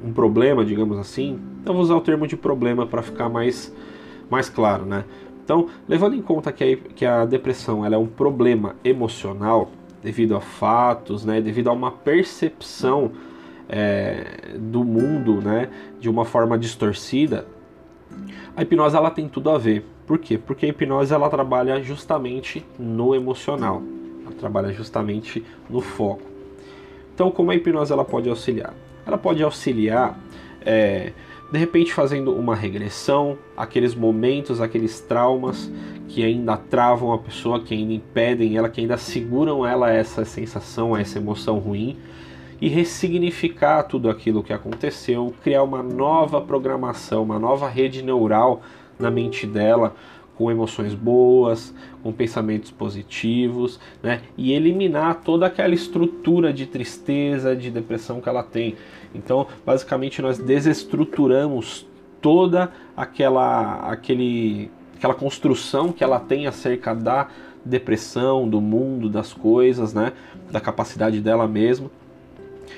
um 0.05 0.13
problema, 0.13 0.63
digamos 0.63 0.97
assim. 0.97 1.37
Então 1.61 1.73
vou 1.73 1.83
usar 1.83 1.95
o 1.95 1.99
termo 1.99 2.25
de 2.25 2.37
problema 2.37 2.87
para 2.87 3.01
ficar 3.01 3.27
mais, 3.27 3.75
mais 4.29 4.49
claro, 4.49 4.85
né? 4.85 5.03
Então, 5.43 5.67
levando 5.89 6.15
em 6.15 6.21
conta 6.21 6.49
que 6.53 6.63
a, 6.63 6.77
que 6.77 7.05
a 7.05 7.25
depressão 7.25 7.85
ela 7.85 7.95
é 7.95 7.99
um 7.99 8.07
problema 8.07 8.77
emocional, 8.81 9.71
devido 10.01 10.37
a 10.37 10.39
fatos, 10.39 11.25
né, 11.25 11.41
devido 11.41 11.69
a 11.69 11.73
uma 11.73 11.91
percepção 11.91 13.11
é, 13.67 14.55
do 14.57 14.85
mundo 14.85 15.41
né, 15.41 15.67
de 15.99 16.09
uma 16.09 16.23
forma 16.23 16.57
distorcida, 16.57 17.45
a 18.55 18.61
hipnose 18.61 18.95
ela 18.95 19.09
tem 19.09 19.27
tudo 19.27 19.49
a 19.49 19.57
ver. 19.57 19.85
Por 20.05 20.17
quê? 20.17 20.37
Porque 20.37 20.65
a 20.65 20.69
hipnose 20.69 21.13
ela 21.13 21.29
trabalha 21.29 21.81
justamente 21.81 22.65
no 22.77 23.15
emocional, 23.15 23.81
ela 24.25 24.35
trabalha 24.35 24.73
justamente 24.73 25.43
no 25.69 25.81
foco. 25.81 26.23
Então, 27.13 27.31
como 27.31 27.51
a 27.51 27.55
hipnose 27.55 27.91
ela 27.91 28.03
pode 28.03 28.29
auxiliar? 28.29 28.73
Ela 29.05 29.17
pode 29.17 29.41
auxiliar, 29.41 30.19
é, 30.65 31.11
de 31.51 31.57
repente, 31.57 31.93
fazendo 31.93 32.33
uma 32.33 32.55
regressão, 32.55 33.37
aqueles 33.55 33.95
momentos, 33.95 34.61
aqueles 34.61 34.99
traumas 34.99 35.71
que 36.07 36.23
ainda 36.23 36.57
travam 36.57 37.13
a 37.13 37.17
pessoa, 37.17 37.61
que 37.61 37.73
ainda 37.73 37.93
impedem 37.93 38.57
ela, 38.57 38.69
que 38.69 38.81
ainda 38.81 38.97
seguram 38.97 39.65
ela 39.65 39.91
essa 39.91 40.25
sensação, 40.25 40.95
essa 40.95 41.17
emoção 41.17 41.57
ruim 41.59 41.97
e 42.61 42.69
ressignificar 42.69 43.83
tudo 43.83 44.07
aquilo 44.07 44.43
que 44.43 44.53
aconteceu, 44.53 45.33
criar 45.43 45.63
uma 45.63 45.81
nova 45.81 46.39
programação, 46.39 47.23
uma 47.23 47.39
nova 47.39 47.67
rede 47.67 48.03
neural 48.03 48.61
na 48.99 49.09
mente 49.09 49.47
dela, 49.47 49.95
com 50.37 50.51
emoções 50.51 50.93
boas, 50.93 51.73
com 52.03 52.11
pensamentos 52.11 52.69
positivos, 52.69 53.79
né? 54.01 54.21
E 54.37 54.53
eliminar 54.53 55.21
toda 55.23 55.47
aquela 55.47 55.73
estrutura 55.73 56.53
de 56.53 56.67
tristeza, 56.67 57.55
de 57.55 57.71
depressão 57.71 58.21
que 58.21 58.29
ela 58.29 58.43
tem. 58.43 58.75
Então, 59.13 59.47
basicamente, 59.65 60.21
nós 60.21 60.37
desestruturamos 60.37 61.87
toda 62.21 62.71
aquela, 62.95 63.77
aquele, 63.89 64.69
aquela 64.95 65.15
construção 65.15 65.91
que 65.91 66.03
ela 66.03 66.19
tem 66.19 66.45
acerca 66.45 66.93
da 66.93 67.27
depressão, 67.65 68.47
do 68.47 68.61
mundo, 68.61 69.09
das 69.09 69.33
coisas, 69.33 69.93
né? 69.95 70.13
Da 70.51 70.59
capacidade 70.59 71.19
dela 71.21 71.47
mesma 71.47 71.89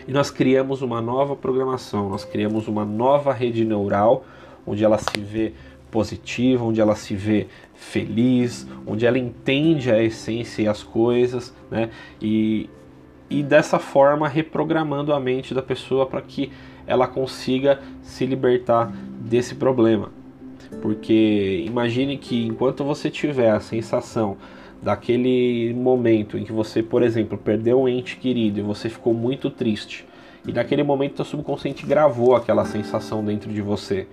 e 0.07 0.11
nós 0.11 0.29
criamos 0.29 0.81
uma 0.81 1.01
nova 1.01 1.35
programação, 1.35 2.09
nós 2.09 2.25
criamos 2.25 2.67
uma 2.67 2.85
nova 2.85 3.33
rede 3.33 3.65
neural 3.65 4.25
onde 4.65 4.83
ela 4.83 4.97
se 4.97 5.19
vê 5.19 5.53
positiva, 5.91 6.63
onde 6.63 6.81
ela 6.81 6.95
se 6.95 7.13
vê 7.13 7.47
feliz, 7.75 8.67
onde 8.87 9.05
ela 9.05 9.19
entende 9.19 9.91
a 9.91 10.01
essência 10.01 10.63
e 10.63 10.67
as 10.67 10.81
coisas, 10.81 11.53
né? 11.69 11.91
E, 12.19 12.67
e 13.29 13.43
dessa 13.43 13.77
forma 13.77 14.27
reprogramando 14.27 15.13
a 15.13 15.19
mente 15.19 15.53
da 15.53 15.61
pessoa 15.61 16.07
para 16.07 16.21
que 16.21 16.51
ela 16.87 17.07
consiga 17.07 17.79
se 18.01 18.25
libertar 18.25 18.91
desse 19.19 19.53
problema. 19.53 20.09
Porque 20.81 21.63
imagine 21.65 22.17
que 22.17 22.45
enquanto 22.45 22.83
você 22.83 23.09
tiver 23.09 23.51
a 23.51 23.59
sensação 23.59 24.37
daquele 24.83 25.73
momento 25.73 26.37
em 26.37 26.43
que 26.43 26.51
você, 26.51 26.83
por 26.83 27.01
exemplo, 27.01 27.37
perdeu 27.37 27.81
um 27.81 27.87
ente 27.87 28.17
querido 28.17 28.59
e 28.59 28.61
você 28.61 28.89
ficou 28.89 29.13
muito 29.13 29.49
triste, 29.49 30.05
e 30.45 30.51
naquele 30.51 30.83
momento 30.83 31.21
o 31.21 31.25
subconsciente 31.25 31.85
gravou 31.85 32.35
aquela 32.35 32.65
sensação 32.65 33.23
dentro 33.23 33.51
de 33.51 33.61
você. 33.61 34.05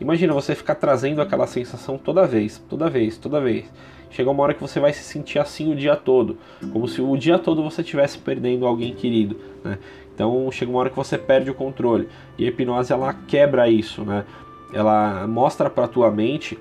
Imagina 0.00 0.32
você 0.32 0.54
ficar 0.54 0.76
trazendo 0.76 1.20
aquela 1.20 1.46
sensação 1.46 1.98
toda 1.98 2.26
vez, 2.26 2.62
toda 2.68 2.88
vez, 2.88 3.18
toda 3.18 3.40
vez. 3.40 3.70
Chega 4.10 4.30
uma 4.30 4.42
hora 4.42 4.54
que 4.54 4.60
você 4.60 4.78
vai 4.78 4.92
se 4.92 5.02
sentir 5.02 5.38
assim 5.38 5.72
o 5.72 5.76
dia 5.76 5.96
todo, 5.96 6.38
como 6.72 6.86
se 6.86 7.00
o 7.00 7.16
dia 7.16 7.38
todo 7.38 7.62
você 7.62 7.82
estivesse 7.82 8.18
perdendo 8.18 8.66
alguém 8.66 8.94
querido, 8.94 9.36
né? 9.64 9.78
Então 10.14 10.50
chega 10.52 10.70
uma 10.70 10.80
hora 10.80 10.90
que 10.90 10.96
você 10.96 11.16
perde 11.16 11.50
o 11.50 11.54
controle. 11.54 12.08
E 12.38 12.44
a 12.44 12.48
hipnose 12.48 12.92
ela 12.92 13.12
quebra 13.26 13.68
isso, 13.68 14.04
né? 14.04 14.24
Ela 14.72 15.26
mostra 15.26 15.70
para 15.70 15.88
tua 15.88 16.10
mente 16.10 16.58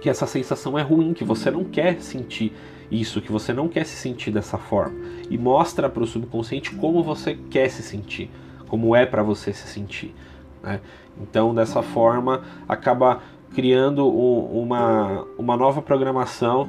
que 0.00 0.08
essa 0.08 0.26
sensação 0.26 0.78
é 0.78 0.82
ruim, 0.82 1.12
que 1.12 1.24
você 1.24 1.50
não 1.50 1.64
quer 1.64 2.00
sentir 2.00 2.52
isso, 2.90 3.20
que 3.20 3.32
você 3.32 3.52
não 3.52 3.68
quer 3.68 3.84
se 3.84 3.96
sentir 3.96 4.30
dessa 4.30 4.58
forma. 4.58 4.94
E 5.28 5.36
mostra 5.36 5.88
para 5.88 6.02
o 6.02 6.06
subconsciente 6.06 6.74
como 6.74 7.02
você 7.02 7.38
quer 7.50 7.68
se 7.68 7.82
sentir, 7.82 8.30
como 8.68 8.94
é 8.94 9.04
para 9.04 9.22
você 9.22 9.52
se 9.52 9.66
sentir. 9.66 10.14
Né? 10.62 10.80
Então, 11.20 11.54
dessa 11.54 11.82
forma, 11.82 12.42
acaba 12.68 13.20
criando 13.54 14.06
um, 14.06 14.62
uma, 14.62 15.26
uma 15.38 15.56
nova 15.56 15.80
programação 15.80 16.68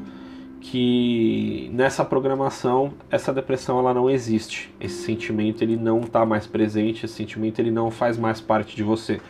que 0.60 1.70
nessa 1.72 2.04
programação 2.04 2.92
essa 3.12 3.32
depressão 3.32 3.78
ela 3.78 3.94
não 3.94 4.10
existe 4.10 4.74
esse 4.80 5.04
sentimento 5.04 5.62
ele 5.62 5.78
não 5.78 6.02
está 6.02 6.26
mais 6.26 6.48
presente 6.48 7.06
esse 7.06 7.14
sentimento 7.14 7.60
ele 7.60 7.70
não 7.70 7.92
faz 7.92 8.18
mais 8.18 8.42
parte 8.42 8.76
de 8.76 8.84
você 8.84 9.22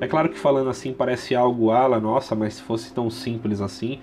é 0.00 0.06
claro 0.06 0.28
que 0.28 0.38
falando 0.38 0.70
assim 0.70 0.92
parece 0.92 1.34
algo 1.34 1.70
ala 1.70 1.98
nossa 1.98 2.34
mas 2.36 2.54
se 2.54 2.62
fosse 2.62 2.94
tão 2.94 3.10
simples 3.10 3.60
assim 3.60 3.98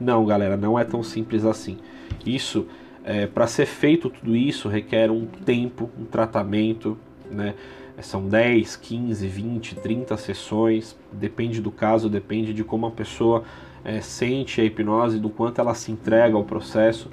não, 0.00 0.24
galera, 0.26 0.56
não 0.56 0.78
é 0.78 0.84
tão 0.84 1.02
simples 1.02 1.44
assim. 1.44 1.78
Isso, 2.24 2.66
é, 3.04 3.26
para 3.26 3.46
ser 3.46 3.66
feito 3.66 4.10
tudo 4.10 4.34
isso, 4.34 4.68
requer 4.68 5.10
um 5.10 5.26
tempo, 5.26 5.90
um 5.98 6.04
tratamento, 6.04 6.98
né? 7.30 7.54
São 8.00 8.26
10, 8.26 8.74
15, 8.74 9.28
20, 9.28 9.76
30 9.76 10.16
sessões, 10.16 10.96
depende 11.12 11.60
do 11.60 11.70
caso, 11.70 12.08
depende 12.08 12.52
de 12.52 12.64
como 12.64 12.86
a 12.86 12.90
pessoa 12.90 13.44
é, 13.84 14.00
sente 14.00 14.60
a 14.60 14.64
hipnose, 14.64 15.20
do 15.20 15.30
quanto 15.30 15.60
ela 15.60 15.74
se 15.74 15.92
entrega 15.92 16.36
ao 16.36 16.42
processo. 16.42 17.08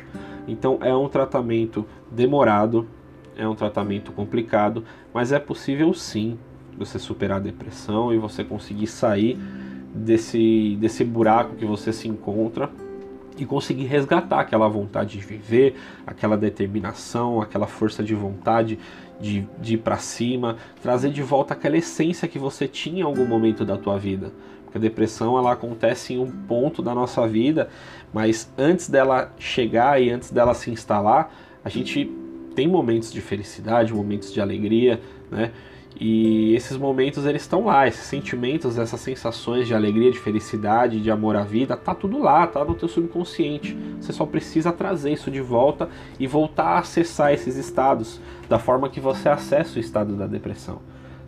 Então 0.48 0.80
é 0.82 0.94
um 0.96 1.08
tratamento 1.08 1.86
demorado, 2.10 2.88
é 3.38 3.48
um 3.48 3.54
tratamento 3.54 4.12
complicado, 4.12 4.84
mas 5.14 5.32
é 5.32 5.40
possível 5.40 5.94
sim 5.94 6.38
você 6.78 6.98
superar 6.98 7.38
a 7.38 7.42
depressão 7.42 8.12
e 8.12 8.18
você 8.18 8.44
conseguir 8.44 8.88
sair 8.88 9.38
desse, 9.93 10.77
desse 10.79 11.03
buraco 11.03 11.55
que 11.55 11.65
você 11.65 11.91
se 11.91 12.07
encontra 12.07 12.69
e 13.38 13.45
conseguir 13.45 13.86
resgatar 13.86 14.39
aquela 14.39 14.67
vontade 14.67 15.17
de 15.17 15.25
viver, 15.25 15.75
aquela 16.05 16.38
determinação, 16.38 17.41
aquela 17.41 17.67
força 17.67 18.03
de 18.03 18.13
vontade 18.13 18.77
de, 19.19 19.48
de 19.60 19.75
ir 19.75 19.77
para 19.77 19.98
cima, 19.98 20.57
trazer 20.81 21.12
de 21.12 21.21
volta 21.21 21.53
aquela 21.53 21.77
essência 21.77 22.27
que 22.27 22.38
você 22.38 22.67
tinha 22.67 23.00
em 23.00 23.03
algum 23.03 23.25
momento 23.25 23.63
da 23.63 23.77
tua 23.77 23.98
vida. 23.98 24.31
Porque 24.63 24.77
a 24.77 24.81
depressão 24.81 25.38
ela 25.38 25.51
acontece 25.51 26.13
em 26.13 26.19
um 26.19 26.29
ponto 26.29 26.81
da 26.81 26.93
nossa 26.93 27.27
vida, 27.27 27.69
mas 28.13 28.51
antes 28.57 28.89
dela 28.89 29.33
chegar 29.38 30.01
e 30.01 30.10
antes 30.10 30.31
dela 30.31 30.53
se 30.53 30.71
instalar, 30.71 31.33
a 31.63 31.69
gente 31.69 32.10
tem 32.55 32.67
momentos 32.67 33.12
de 33.12 33.21
felicidade, 33.21 33.93
momentos 33.93 34.33
de 34.33 34.41
alegria, 34.41 35.00
né? 35.29 35.51
E 36.00 36.55
esses 36.55 36.77
momentos 36.77 37.25
eles 37.25 37.43
estão 37.43 37.65
lá, 37.65 37.88
esses 37.88 38.05
sentimentos, 38.05 38.77
essas 38.77 39.00
sensações 39.00 39.67
de 39.67 39.75
alegria, 39.75 40.12
de 40.12 40.19
felicidade, 40.19 41.01
de 41.01 41.12
amor 41.12 41.36
à 41.36 41.43
vida, 41.43 41.77
tá 41.77 41.93
tudo 41.93 42.17
lá, 42.17 42.48
tá 42.48 42.65
no 42.65 42.74
teu 42.74 42.88
subconsciente. 42.88 43.77
Você 44.00 44.12
só 44.12 44.25
precisa 44.25 44.71
trazer 44.71 45.12
isso 45.12 45.29
de 45.29 45.41
volta 45.41 45.89
e 46.19 46.25
voltar 46.25 46.69
a 46.69 46.79
acessar 46.79 47.33
esses 47.33 47.55
estados 47.55 48.19
da 48.50 48.57
forma 48.57 48.89
que 48.89 49.00
você 49.00 49.29
acessa 49.29 49.77
o 49.77 49.81
estado 49.81 50.15
da 50.15 50.25
depressão. 50.25 50.79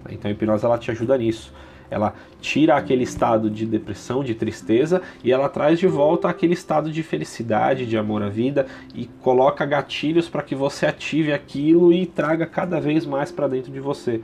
Então 0.09 0.29
a 0.29 0.31
hipnose 0.33 0.65
ela 0.65 0.77
te 0.77 0.91
ajuda 0.91 1.17
nisso. 1.17 1.53
Ela 1.89 2.15
tira 2.41 2.75
aquele 2.75 3.03
estado 3.03 3.51
de 3.51 3.67
depressão, 3.67 4.23
de 4.23 4.33
tristeza 4.33 5.01
e 5.23 5.31
ela 5.31 5.47
traz 5.47 5.77
de 5.77 5.85
volta 5.85 6.27
aquele 6.27 6.53
estado 6.53 6.91
de 6.91 7.03
felicidade, 7.03 7.85
de 7.85 7.95
amor 7.95 8.23
à 8.23 8.29
vida 8.29 8.65
e 8.95 9.05
coloca 9.21 9.63
gatilhos 9.63 10.27
para 10.27 10.41
que 10.41 10.55
você 10.55 10.87
ative 10.87 11.31
aquilo 11.31 11.93
e 11.93 12.07
traga 12.07 12.47
cada 12.47 12.81
vez 12.81 13.05
mais 13.05 13.31
para 13.31 13.47
dentro 13.47 13.71
de 13.71 13.79
você. 13.79 14.21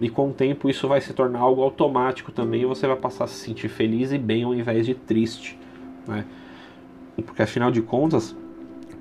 E 0.00 0.08
com 0.08 0.30
o 0.30 0.32
tempo 0.32 0.68
isso 0.70 0.86
vai 0.86 1.00
se 1.00 1.12
tornar 1.12 1.40
algo 1.40 1.62
automático 1.62 2.30
também 2.30 2.62
e 2.62 2.66
você 2.66 2.86
vai 2.86 2.96
passar 2.96 3.24
a 3.24 3.26
se 3.26 3.34
sentir 3.34 3.68
feliz 3.68 4.12
e 4.12 4.18
bem 4.18 4.44
ao 4.44 4.54
invés 4.54 4.86
de 4.86 4.94
triste. 4.94 5.58
Né? 6.06 6.24
Porque 7.24 7.42
afinal 7.42 7.70
de 7.70 7.82
contas, 7.82 8.36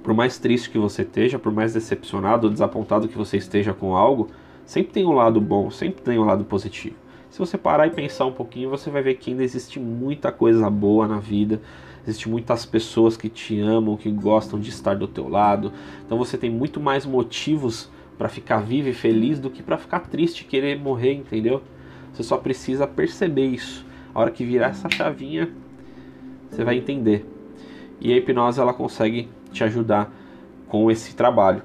por 0.02 0.14
mais 0.14 0.40
triste 0.40 0.70
que 0.70 0.78
você 0.78 1.04
esteja, 1.04 1.38
por 1.38 1.52
mais 1.52 1.74
decepcionado 1.74 2.48
ou 2.48 2.54
desapontado 2.54 3.08
que 3.08 3.18
você 3.18 3.38
esteja 3.38 3.74
com 3.74 3.96
algo, 3.96 4.30
sempre 4.66 4.92
tem 4.92 5.06
um 5.06 5.14
lado 5.14 5.40
bom, 5.40 5.70
sempre 5.70 6.02
tem 6.02 6.18
um 6.18 6.24
lado 6.24 6.44
positivo. 6.46 6.96
Se 7.30 7.38
você 7.38 7.58
parar 7.58 7.86
e 7.86 7.92
pensar 7.92 8.26
um 8.26 8.32
pouquinho, 8.32 8.70
você 8.70 8.90
vai 8.90 9.04
ver 9.04 9.16
que 9.16 9.32
ainda 9.32 9.44
existe 9.44 9.80
muita 9.80 10.32
coisa 10.32 10.70
boa 10.70 11.08
na 11.08 11.20
vida, 11.20 11.62
Existem 12.08 12.32
muitas 12.32 12.66
pessoas 12.66 13.18
que 13.18 13.28
te 13.28 13.60
amam, 13.60 13.98
que 13.98 14.10
gostam 14.10 14.58
de 14.58 14.70
estar 14.70 14.96
do 14.96 15.08
teu 15.08 15.28
lado. 15.28 15.74
Então 16.06 16.18
você 16.18 16.38
tem 16.38 16.50
muito 16.50 16.80
mais 16.80 17.06
motivos 17.06 17.90
para 18.18 18.30
ficar 18.30 18.60
vivo 18.60 18.90
e 18.90 18.94
feliz 18.94 19.40
do 19.40 19.50
que 19.50 19.62
para 19.62 19.78
ficar 19.78 20.02
triste 20.02 20.42
e 20.42 20.46
querer 20.46 20.80
morrer, 20.80 21.14
entendeu? 21.14 21.62
Você 22.14 22.24
só 22.24 22.38
precisa 22.38 22.88
perceber 22.88 23.46
isso. 23.46 23.86
A 24.14 24.20
hora 24.20 24.32
que 24.32 24.44
virar 24.44 24.70
essa 24.70 24.90
chavinha, 24.90 25.50
você 26.50 26.64
vai 26.64 26.78
entender. 26.78 27.26
E 28.00 28.12
a 28.12 28.18
hipnose 28.18 28.60
ela 28.60 28.74
consegue 28.74 29.30
te 29.52 29.64
ajudar 29.64 30.12
com 30.68 30.90
esse 30.90 31.16
trabalho. 31.16 31.62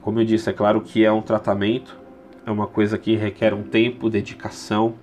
Como 0.00 0.20
eu 0.20 0.24
disse, 0.24 0.50
é 0.50 0.52
claro 0.52 0.80
que 0.80 1.04
é 1.04 1.10
um 1.10 1.22
tratamento, 1.22 1.98
é 2.46 2.50
uma 2.50 2.66
coisa 2.66 2.98
que 2.98 3.16
requer 3.16 3.54
um 3.54 3.62
tempo, 3.62 4.10
dedicação. 4.10 4.94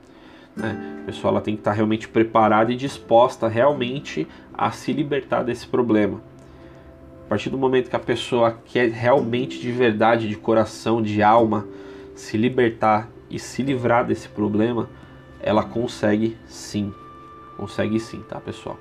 Né? 0.55 0.99
A 1.01 1.05
pessoa 1.07 1.31
ela 1.31 1.41
tem 1.41 1.55
que 1.55 1.61
estar 1.61 1.71
realmente 1.71 2.07
preparada 2.07 2.71
e 2.71 2.75
disposta 2.75 3.47
realmente 3.47 4.27
a 4.53 4.71
se 4.71 4.93
libertar 4.93 5.43
desse 5.43 5.67
problema. 5.67 6.21
Partir 7.31 7.49
do 7.49 7.57
momento 7.57 7.89
que 7.89 7.95
a 7.95 7.99
pessoa 7.99 8.59
quer 8.65 8.89
realmente 8.89 9.57
de 9.57 9.71
verdade, 9.71 10.27
de 10.27 10.35
coração, 10.35 11.01
de 11.01 11.23
alma, 11.23 11.65
se 12.13 12.35
libertar 12.35 13.09
e 13.29 13.39
se 13.39 13.63
livrar 13.63 14.05
desse 14.05 14.27
problema, 14.27 14.89
ela 15.39 15.63
consegue 15.63 16.35
sim. 16.45 16.93
Consegue 17.55 18.01
sim, 18.01 18.21
tá, 18.27 18.37
pessoal? 18.41 18.77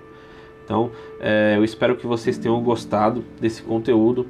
Então, 0.64 0.90
é, 1.20 1.54
eu 1.56 1.62
espero 1.62 1.94
que 1.94 2.08
vocês 2.08 2.38
tenham 2.38 2.60
gostado 2.60 3.24
desse 3.40 3.62
conteúdo. 3.62 4.26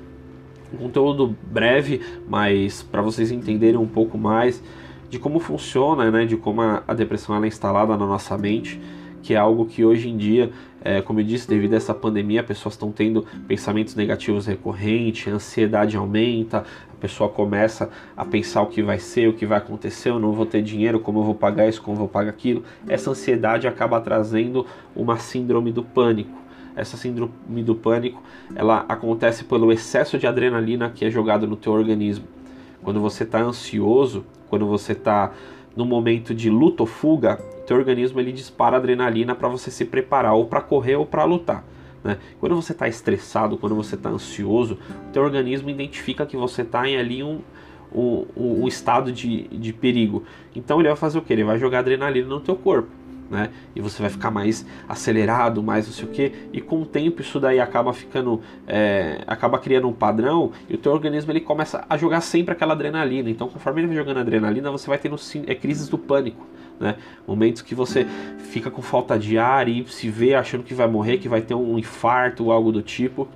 Um 0.71 0.77
conteúdo 0.77 1.35
breve, 1.51 2.03
mas 2.29 2.83
para 2.83 3.01
vocês 3.01 3.33
entenderem 3.33 3.81
um 3.81 3.89
pouco 3.89 4.19
mais 4.19 4.63
de 5.09 5.19
como 5.19 5.41
funciona, 5.41 6.11
né, 6.11 6.27
de 6.27 6.37
como 6.37 6.61
a, 6.61 6.83
a 6.87 6.93
depressão 6.93 7.43
é 7.43 7.49
instalada 7.49 7.97
na 7.97 8.07
nossa 8.07 8.37
mente, 8.37 8.79
que 9.23 9.33
é 9.33 9.39
algo 9.39 9.65
que 9.65 9.83
hoje 9.83 10.11
em 10.11 10.19
dia, 10.19 10.51
é, 10.83 11.03
como 11.03 11.21
eu 11.21 11.25
disse, 11.25 11.49
devido 11.49 11.75
a 11.75 11.77
essa 11.77 11.95
pandemia, 11.95 12.43
pessoas 12.43 12.75
estão 12.75 12.91
tendo 12.91 13.27
pensamentos 13.47 13.95
negativos 13.95 14.47
recorrentes, 14.47 15.31
a 15.31 15.37
ansiedade 15.37 15.97
aumenta, 15.97 16.65
a 16.93 16.97
pessoa 17.01 17.29
começa 17.29 17.91
a 18.17 18.25
pensar 18.25 18.63
o 18.63 18.67
que 18.67 18.83
vai 18.83 18.99
ser, 18.99 19.29
o 19.29 19.35
que 19.35 19.45
vai 19.45 19.59
acontecer, 19.59 20.11
eu 20.11 20.19
não 20.19 20.33
vou 20.33 20.47
ter 20.47 20.63
dinheiro, 20.63 20.99
como 21.01 21.21
eu 21.21 21.25
vou 21.25 21.35
pagar 21.35 21.69
isso, 21.69 21.83
como 21.83 21.97
eu 21.97 22.01
vou 22.01 22.09
pagar 22.09 22.31
aquilo. 22.31 22.65
Essa 22.89 23.11
ansiedade 23.11 23.69
acaba 23.69 24.01
trazendo 24.01 24.67
uma 24.95 25.19
síndrome 25.19 25.71
do 25.71 25.83
pânico 25.83 26.41
essa 26.77 26.97
síndrome 26.97 27.63
do 27.63 27.75
pânico, 27.75 28.23
ela 28.55 28.85
acontece 28.89 29.45
pelo 29.45 29.73
excesso 29.73 30.19
de 30.19 30.27
adrenalina 30.27 30.91
que 30.91 31.05
é 31.05 31.11
jogado 31.11 31.47
no 31.47 31.57
teu 31.57 31.73
organismo. 31.73 32.27
Quando 32.83 33.01
você 33.01 33.25
está 33.25 33.41
ansioso, 33.41 34.25
quando 34.49 34.67
você 34.67 34.93
está 34.93 35.33
no 35.77 35.85
momento 35.85 36.35
de 36.35 36.51
luta 36.51 36.83
ou 36.83 36.87
fuga, 36.87 37.39
teu 37.71 37.77
organismo 37.77 38.19
ele 38.19 38.33
dispara 38.33 38.79
adrenalina 38.79 39.33
para 39.33 39.47
você 39.47 39.71
se 39.71 39.85
preparar 39.85 40.35
ou 40.35 40.47
para 40.47 40.61
correr 40.61 40.97
ou 40.97 41.07
para 41.07 41.23
lutar. 41.23 41.65
Né? 42.03 42.19
Quando 42.41 42.57
você 42.57 42.73
está 42.73 42.89
estressado, 42.89 43.57
quando 43.57 43.77
você 43.77 43.95
está 43.95 44.09
ansioso, 44.11 44.77
o 45.09 45.13
teu 45.13 45.23
organismo 45.23 45.71
identifica 45.71 46.27
que 46.27 46.37
você 46.37 46.63
está 46.63 46.89
em 46.89 46.97
ali 46.97 47.23
um, 47.23 47.41
um, 47.95 48.27
um 48.37 48.67
estado 48.67 49.13
de, 49.13 49.47
de 49.47 49.73
perigo. 49.73 50.25
Então 50.53 50.81
ele 50.81 50.89
vai 50.89 50.97
fazer 50.97 51.19
o 51.19 51.23
que? 51.23 51.33
Ele 51.33 51.45
vai 51.45 51.61
jogar 51.61 51.79
adrenalina 51.79 52.27
no 52.27 52.41
teu 52.41 52.57
corpo 52.57 52.91
né? 53.31 53.51
E 53.77 53.81
você 53.81 54.03
vai 54.03 54.11
ficar 54.11 54.33
mais 54.33 54.67
acelerado, 54.89 55.63
mais 55.63 55.87
não 55.87 55.95
sei 55.95 56.05
o 56.05 56.09
que. 56.09 56.33
E 56.53 56.61
com 56.61 56.83
o 56.83 56.85
tempo 56.85 57.21
isso 57.21 57.39
daí 57.39 57.61
acaba 57.61 57.93
ficando, 57.93 58.41
é, 58.67 59.23
acaba 59.27 59.59
criando 59.59 59.87
um 59.87 59.93
padrão 59.93 60.51
e 60.69 60.75
o 60.75 60.79
teu 60.79 60.91
organismo 60.91 61.31
ele 61.31 61.41
começa 61.41 61.85
a 61.89 61.97
jogar 61.97 62.21
sempre 62.21 62.53
aquela 62.53 62.73
adrenalina. 62.73 63.31
Então 63.31 63.49
conforme 63.49 63.83
ele 63.83 63.87
vai 63.87 63.97
jogando 63.97 64.19
adrenalina, 64.19 64.73
você 64.73 64.89
vai 64.89 64.99
tendo 64.99 65.15
é, 65.47 65.55
crises 65.55 65.89
do 65.89 65.97
pânico. 65.97 66.45
Né? 66.81 66.97
Momentos 67.29 67.61
que 67.61 67.75
você 67.75 68.07
fica 68.39 68.71
com 68.71 68.81
falta 68.81 69.19
de 69.19 69.37
ar 69.37 69.69
e 69.69 69.85
se 69.87 70.09
vê 70.09 70.35
achando 70.35 70.65
que 70.65 70.73
vai 70.73 70.89
morrer, 70.89 71.19
que 71.19 71.29
vai 71.29 71.43
ter 71.43 71.55
um 71.55 71.79
infarto 71.79 72.47
ou 72.47 72.53
algo 72.53 72.73
do 72.73 72.81
tipo. 72.81 73.29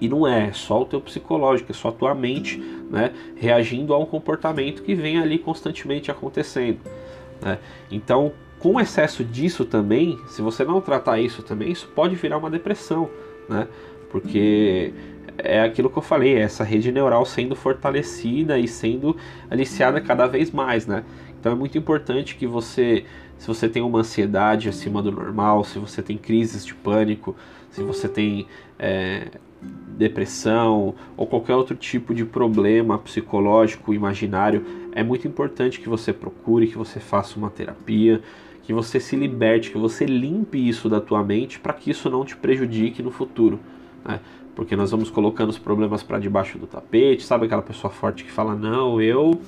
E 0.00 0.08
não 0.08 0.26
é, 0.26 0.48
é 0.48 0.52
só 0.52 0.82
o 0.82 0.84
teu 0.84 1.00
psicológico, 1.00 1.70
é 1.70 1.74
só 1.74 1.88
a 1.88 1.92
tua 1.92 2.14
mente 2.14 2.58
né, 2.90 3.12
reagindo 3.36 3.94
a 3.94 3.98
um 3.98 4.04
comportamento 4.04 4.82
que 4.82 4.94
vem 4.94 5.18
ali 5.18 5.38
constantemente 5.38 6.10
acontecendo. 6.10 6.80
Né? 7.40 7.58
Então, 7.90 8.32
com 8.58 8.80
excesso 8.80 9.24
disso 9.24 9.64
também, 9.64 10.18
se 10.28 10.42
você 10.42 10.64
não 10.64 10.80
tratar 10.80 11.20
isso 11.20 11.42
também, 11.42 11.70
isso 11.70 11.88
pode 11.94 12.14
virar 12.16 12.38
uma 12.38 12.50
depressão, 12.50 13.08
né? 13.48 13.68
Porque 14.10 14.92
é 15.38 15.60
aquilo 15.60 15.90
que 15.90 15.98
eu 15.98 16.02
falei, 16.02 16.36
é 16.36 16.40
essa 16.40 16.64
rede 16.64 16.90
neural 16.90 17.24
sendo 17.26 17.54
fortalecida 17.54 18.58
e 18.58 18.66
sendo 18.66 19.16
aliciada 19.50 20.00
cada 20.00 20.26
vez 20.26 20.50
mais, 20.50 20.86
né? 20.86 21.04
Então 21.46 21.54
é 21.54 21.56
muito 21.60 21.78
importante 21.78 22.34
que 22.34 22.44
você, 22.44 23.04
se 23.38 23.46
você 23.46 23.68
tem 23.68 23.80
uma 23.80 24.00
ansiedade 24.00 24.68
acima 24.68 25.00
do 25.00 25.12
normal, 25.12 25.62
se 25.62 25.78
você 25.78 26.02
tem 26.02 26.18
crises 26.18 26.66
de 26.66 26.74
pânico, 26.74 27.36
se 27.70 27.84
você 27.84 28.08
tem 28.08 28.48
é, 28.76 29.28
depressão 29.96 30.92
ou 31.16 31.24
qualquer 31.24 31.54
outro 31.54 31.76
tipo 31.76 32.12
de 32.12 32.24
problema 32.24 32.98
psicológico, 32.98 33.94
imaginário, 33.94 34.66
é 34.90 35.04
muito 35.04 35.28
importante 35.28 35.78
que 35.78 35.88
você 35.88 36.12
procure, 36.12 36.66
que 36.66 36.76
você 36.76 36.98
faça 36.98 37.38
uma 37.38 37.48
terapia, 37.48 38.20
que 38.64 38.72
você 38.72 38.98
se 38.98 39.14
liberte, 39.14 39.70
que 39.70 39.78
você 39.78 40.04
limpe 40.04 40.68
isso 40.68 40.88
da 40.88 41.00
tua 41.00 41.22
mente 41.22 41.60
para 41.60 41.74
que 41.74 41.92
isso 41.92 42.10
não 42.10 42.24
te 42.24 42.36
prejudique 42.36 43.04
no 43.04 43.12
futuro. 43.12 43.60
Né? 44.04 44.18
Porque 44.56 44.74
nós 44.74 44.90
vamos 44.90 45.10
colocando 45.10 45.50
os 45.50 45.58
problemas 45.60 46.02
para 46.02 46.18
debaixo 46.18 46.58
do 46.58 46.66
tapete, 46.66 47.22
sabe 47.22 47.46
aquela 47.46 47.62
pessoa 47.62 47.92
forte 47.92 48.24
que 48.24 48.32
fala: 48.32 48.56
Não, 48.56 49.00
eu 49.00 49.40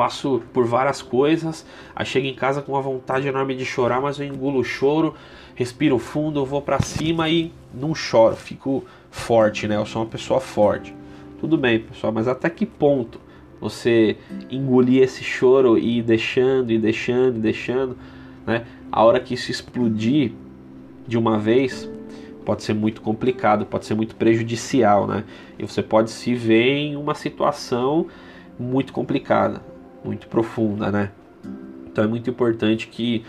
passo 0.00 0.40
por 0.54 0.64
várias 0.64 1.02
coisas, 1.02 1.66
aí 1.94 2.06
chego 2.06 2.26
em 2.26 2.34
casa 2.34 2.62
com 2.62 2.72
uma 2.72 2.80
vontade 2.80 3.28
enorme 3.28 3.54
de 3.54 3.66
chorar, 3.66 4.00
mas 4.00 4.18
eu 4.18 4.24
engulo 4.24 4.60
o 4.60 4.64
choro, 4.64 5.14
respiro 5.54 5.98
fundo, 5.98 6.42
vou 6.42 6.62
para 6.62 6.80
cima 6.80 7.28
e 7.28 7.52
não 7.74 7.94
choro, 7.94 8.34
fico 8.34 8.82
forte, 9.10 9.68
né? 9.68 9.76
Eu 9.76 9.84
sou 9.84 10.00
uma 10.00 10.08
pessoa 10.08 10.40
forte. 10.40 10.96
Tudo 11.38 11.58
bem, 11.58 11.80
pessoal, 11.80 12.10
mas 12.14 12.26
até 12.26 12.48
que 12.48 12.64
ponto 12.64 13.20
você 13.60 14.16
engolir 14.50 15.02
esse 15.02 15.22
choro 15.22 15.76
e 15.76 15.98
ir 15.98 16.02
deixando 16.02 16.72
e 16.72 16.78
deixando 16.78 17.36
e 17.36 17.40
deixando, 17.40 17.98
né? 18.46 18.64
A 18.90 19.04
hora 19.04 19.20
que 19.20 19.34
isso 19.34 19.50
explodir 19.50 20.32
de 21.06 21.18
uma 21.18 21.38
vez, 21.38 21.90
pode 22.46 22.62
ser 22.62 22.72
muito 22.72 23.02
complicado, 23.02 23.66
pode 23.66 23.84
ser 23.84 23.94
muito 23.94 24.16
prejudicial, 24.16 25.06
né? 25.06 25.24
E 25.58 25.62
você 25.62 25.82
pode 25.82 26.10
se 26.10 26.34
ver 26.34 26.70
em 26.70 26.96
uma 26.96 27.14
situação 27.14 28.06
muito 28.58 28.94
complicada, 28.94 29.62
muito 30.04 30.26
profunda, 30.28 30.90
né? 30.90 31.10
Então 31.86 32.04
é 32.04 32.06
muito 32.06 32.30
importante 32.30 32.88
que 32.88 33.24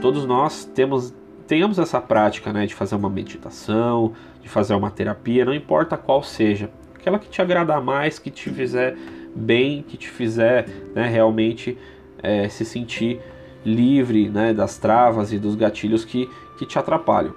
todos 0.00 0.24
nós 0.24 0.64
temos 0.64 1.12
tenhamos 1.46 1.78
essa 1.78 2.00
prática, 2.00 2.54
né, 2.54 2.64
de 2.64 2.74
fazer 2.74 2.94
uma 2.94 3.10
meditação, 3.10 4.14
de 4.40 4.48
fazer 4.48 4.74
uma 4.74 4.90
terapia, 4.90 5.44
não 5.44 5.52
importa 5.52 5.94
qual 5.94 6.22
seja, 6.22 6.70
aquela 6.94 7.18
que 7.18 7.28
te 7.28 7.42
agradar 7.42 7.82
mais, 7.82 8.18
que 8.18 8.30
te 8.30 8.48
fizer 8.48 8.96
bem 9.34 9.82
que 9.82 9.96
te 9.96 10.08
fizer 10.08 10.68
né, 10.94 11.08
realmente 11.08 11.76
é, 12.22 12.48
se 12.48 12.64
sentir 12.64 13.20
livre 13.64 14.28
né, 14.28 14.52
das 14.52 14.78
travas 14.78 15.32
e 15.32 15.38
dos 15.38 15.54
gatilhos 15.56 16.04
que, 16.04 16.28
que 16.58 16.66
te 16.66 16.78
atrapalham. 16.78 17.34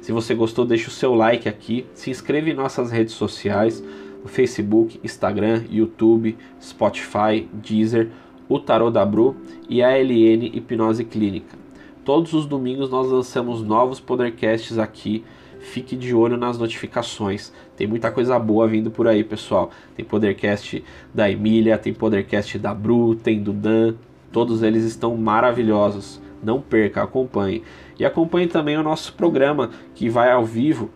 Se 0.02 0.12
você 0.12 0.34
gostou, 0.34 0.66
deixe 0.66 0.88
o 0.88 0.90
seu 0.90 1.14
like 1.14 1.48
aqui, 1.48 1.86
se 1.94 2.10
inscreva 2.10 2.50
em 2.50 2.54
nossas 2.54 2.90
redes 2.90 3.14
sociais, 3.14 3.82
no 4.22 4.28
Facebook, 4.28 5.00
Instagram, 5.02 5.64
YouTube, 5.70 6.36
Spotify, 6.60 7.48
Deezer, 7.52 8.10
o 8.48 8.58
Tarot 8.58 8.92
da 8.92 9.04
Bru 9.04 9.36
e 9.68 9.82
a 9.82 9.96
LN 9.96 10.46
Hipnose 10.54 11.04
Clínica. 11.04 11.56
Todos 12.04 12.32
os 12.32 12.46
domingos 12.46 12.90
nós 12.90 13.08
lançamos 13.08 13.62
novos 13.62 14.00
podcasts 14.00 14.78
aqui. 14.78 15.24
Fique 15.60 15.94
de 15.94 16.14
olho 16.14 16.36
nas 16.36 16.58
notificações. 16.58 17.52
Tem 17.76 17.86
muita 17.86 18.10
coisa 18.10 18.38
boa 18.38 18.66
vindo 18.66 18.90
por 18.90 19.06
aí, 19.06 19.22
pessoal. 19.22 19.70
Tem 19.94 20.04
podcast 20.04 20.82
da 21.14 21.30
Emília, 21.30 21.78
tem 21.78 21.92
podcast 21.92 22.58
da 22.58 22.74
Bru, 22.74 23.14
tem 23.14 23.42
do 23.42 23.52
Dan. 23.52 23.94
Todos 24.32 24.62
eles 24.62 24.84
estão 24.84 25.16
maravilhosos. 25.16 26.20
Não 26.42 26.60
perca, 26.60 27.02
acompanhe. 27.02 27.62
E 27.98 28.04
acompanhe 28.04 28.46
também 28.46 28.78
o 28.78 28.82
nosso 28.82 29.12
programa 29.12 29.70
que 29.94 30.08
vai 30.08 30.32
ao 30.32 30.44
vivo 30.44 30.90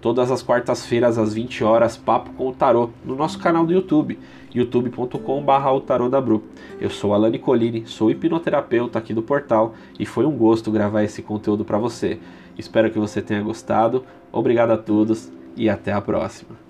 todas 0.00 0.30
as 0.30 0.42
quartas-feiras 0.42 1.18
às 1.18 1.34
20 1.34 1.62
horas, 1.62 1.96
Papo 1.96 2.30
com 2.32 2.48
o 2.48 2.52
Tarô, 2.52 2.90
no 3.04 3.14
nosso 3.14 3.38
canal 3.38 3.66
do 3.66 3.72
YouTube, 3.72 4.18
youtube.com.br. 4.54 6.40
Eu 6.80 6.90
sou 6.90 7.14
Alane 7.14 7.38
Colini, 7.38 7.86
sou 7.86 8.10
hipnoterapeuta 8.10 8.98
aqui 8.98 9.12
do 9.12 9.22
portal 9.22 9.74
e 9.98 10.06
foi 10.06 10.24
um 10.24 10.36
gosto 10.36 10.70
gravar 10.70 11.04
esse 11.04 11.22
conteúdo 11.22 11.64
para 11.64 11.78
você. 11.78 12.18
Espero 12.58 12.90
que 12.90 12.98
você 12.98 13.20
tenha 13.22 13.42
gostado. 13.42 14.04
Obrigado 14.32 14.70
a 14.70 14.78
todos 14.78 15.30
e 15.56 15.68
até 15.68 15.92
a 15.92 16.00
próxima. 16.00 16.69